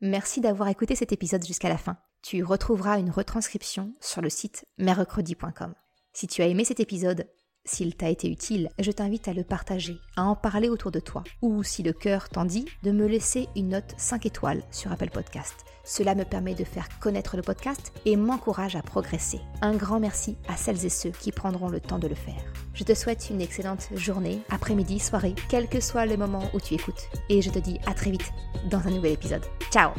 Merci 0.00 0.40
d'avoir 0.40 0.68
écouté 0.68 0.94
cet 0.94 1.10
épisode 1.12 1.44
jusqu'à 1.44 1.68
la 1.68 1.78
fin. 1.78 1.98
Tu 2.22 2.44
retrouveras 2.44 3.00
une 3.00 3.10
retranscription 3.10 3.92
sur 4.00 4.20
le 4.20 4.30
site 4.30 4.64
mercredi.com. 4.78 5.74
Si 6.16 6.26
tu 6.26 6.40
as 6.40 6.46
aimé 6.46 6.64
cet 6.64 6.80
épisode, 6.80 7.26
s'il 7.66 7.94
t'a 7.94 8.08
été 8.08 8.30
utile, 8.30 8.70
je 8.78 8.90
t'invite 8.90 9.28
à 9.28 9.34
le 9.34 9.44
partager, 9.44 9.98
à 10.16 10.24
en 10.24 10.34
parler 10.34 10.70
autour 10.70 10.90
de 10.90 10.98
toi, 10.98 11.22
ou 11.42 11.62
si 11.62 11.82
le 11.82 11.92
cœur 11.92 12.30
t'en 12.30 12.46
dit, 12.46 12.64
de 12.84 12.90
me 12.90 13.06
laisser 13.06 13.48
une 13.54 13.68
note 13.68 13.92
5 13.98 14.24
étoiles 14.24 14.62
sur 14.70 14.90
Apple 14.90 15.10
Podcast. 15.10 15.66
Cela 15.84 16.14
me 16.14 16.24
permet 16.24 16.54
de 16.54 16.64
faire 16.64 16.88
connaître 17.00 17.36
le 17.36 17.42
podcast 17.42 17.92
et 18.06 18.16
m'encourage 18.16 18.76
à 18.76 18.82
progresser. 18.82 19.40
Un 19.60 19.76
grand 19.76 20.00
merci 20.00 20.38
à 20.48 20.56
celles 20.56 20.86
et 20.86 20.88
ceux 20.88 21.10
qui 21.10 21.32
prendront 21.32 21.68
le 21.68 21.80
temps 21.80 21.98
de 21.98 22.08
le 22.08 22.14
faire. 22.14 22.42
Je 22.72 22.84
te 22.84 22.94
souhaite 22.94 23.28
une 23.28 23.42
excellente 23.42 23.90
journée, 23.94 24.40
après-midi, 24.48 25.00
soirée, 25.00 25.34
quel 25.50 25.68
que 25.68 25.80
soit 25.80 26.06
le 26.06 26.16
moment 26.16 26.48
où 26.54 26.60
tu 26.60 26.72
écoutes. 26.72 27.10
Et 27.28 27.42
je 27.42 27.50
te 27.50 27.58
dis 27.58 27.78
à 27.84 27.92
très 27.92 28.10
vite 28.10 28.32
dans 28.70 28.80
un 28.88 28.90
nouvel 28.90 29.12
épisode. 29.12 29.44
Ciao 29.70 29.90